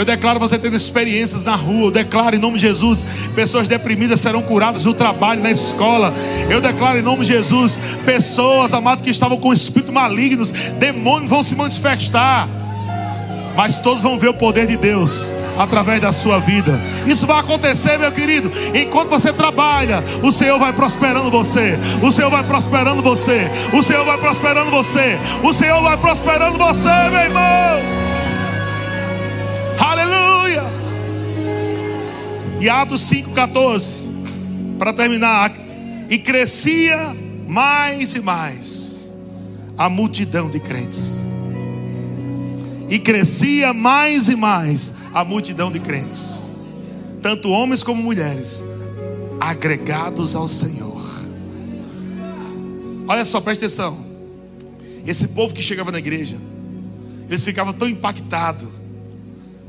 [0.00, 1.88] Eu declaro você tendo experiências na rua.
[1.88, 3.04] Eu declaro em nome de Jesus:
[3.34, 6.14] pessoas deprimidas serão curadas no trabalho, na escola.
[6.48, 11.42] Eu declaro em nome de Jesus: pessoas, amadas, que estavam com espíritos malignos, demônios vão
[11.42, 12.48] se manifestar
[13.56, 16.80] mas todos vão ver o poder de Deus através da sua vida.
[17.04, 22.30] Isso vai acontecer, meu querido, enquanto você trabalha, o Senhor vai prosperando você, o Senhor
[22.30, 28.09] vai prosperando você, o Senhor vai prosperando você, o Senhor vai prosperando você, meu irmão.
[29.80, 30.62] Aleluia.
[32.60, 35.52] E Atos 5,14, para terminar,
[36.08, 37.16] e crescia
[37.48, 39.10] mais e mais
[39.76, 41.20] a multidão de crentes
[42.90, 46.50] e crescia mais e mais a multidão de crentes,
[47.22, 48.64] tanto homens como mulheres,
[49.38, 51.00] agregados ao Senhor.
[53.06, 54.04] Olha só, presta atenção.
[55.06, 56.36] Esse povo que chegava na igreja,
[57.28, 58.79] eles ficavam tão impactados.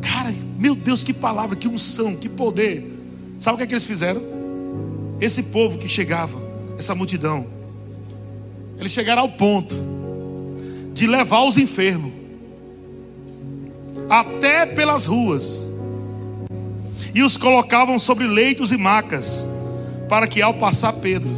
[0.01, 2.91] Cara, meu Deus, que palavra, que unção, que poder.
[3.39, 4.21] Sabe o que, é que eles fizeram?
[5.19, 6.41] Esse povo que chegava,
[6.77, 7.45] essa multidão,
[8.79, 9.75] eles chegaram ao ponto
[10.93, 12.11] de levar os enfermos
[14.09, 15.67] até pelas ruas
[17.13, 19.49] e os colocavam sobre leitos e macas,
[20.09, 21.31] para que ao passar Pedro,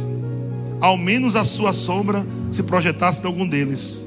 [0.80, 4.03] ao menos a sua sombra se projetasse em algum deles.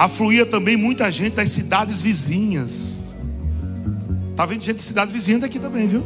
[0.00, 3.14] Afluía também muita gente das cidades vizinhas.
[4.30, 6.02] Está vendo gente de cidade vizinha daqui também, viu?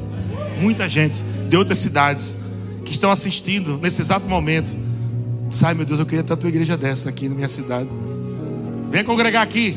[0.61, 2.37] Muita gente de outras cidades
[2.85, 4.77] que estão assistindo nesse exato momento.
[5.49, 7.89] Sai, meu Deus, eu queria ter a igreja dessa aqui na minha cidade.
[8.91, 9.77] Venha congregar aqui.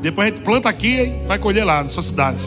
[0.00, 2.44] Depois a gente planta aqui e vai colher lá na sua cidade.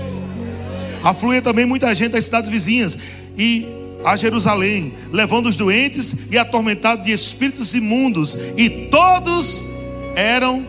[1.03, 2.97] Afluía também muita gente das cidades vizinhas
[3.37, 3.67] e
[4.05, 9.72] a Jerusalém, levando os doentes e atormentados de espíritos imundos, e todos
[10.15, 10.67] eram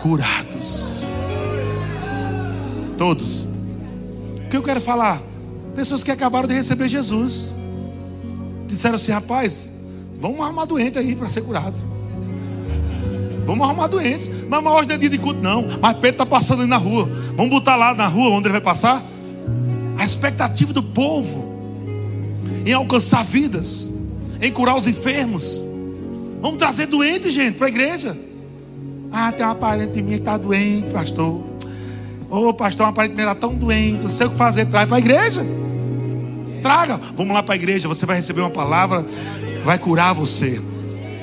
[0.00, 1.02] curados.
[2.96, 3.48] Todos.
[4.44, 5.20] O que eu quero falar?
[5.74, 7.52] Pessoas que acabaram de receber Jesus.
[8.66, 9.70] Disseram assim, rapaz,
[10.18, 11.76] vamos arrumar doente aí para ser curado.
[13.44, 14.30] Vamos arrumar doentes.
[14.48, 15.66] Mas não é dia de culto, não.
[15.80, 17.08] Mas Pedro está passando ali na rua.
[17.36, 19.02] Vamos botar lá na rua onde ele vai passar.
[19.98, 21.52] A expectativa do povo
[22.66, 23.90] em alcançar vidas,
[24.40, 25.60] em curar os enfermos.
[26.40, 28.16] Vamos trazer doentes, gente, para a igreja.
[29.16, 31.40] Ah, tem uma parente minha que está doente, pastor.
[32.28, 34.66] Ô, oh, pastor, uma parente minha está tão doente, não sei o que fazer.
[34.66, 35.46] Traz para a igreja.
[36.60, 36.98] Traga.
[37.14, 39.06] Vamos lá para a igreja, você vai receber uma palavra,
[39.64, 40.60] vai curar você.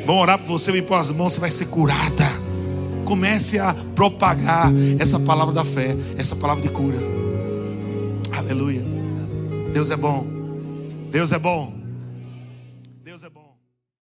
[0.06, 2.32] Vão orar por você, me pôr as mãos, você vai ser curada.
[3.04, 6.98] Comece a propagar essa palavra da fé, essa palavra de cura.
[8.32, 8.86] Aleluia.
[9.74, 10.26] Deus é bom.
[11.12, 11.81] Deus é bom.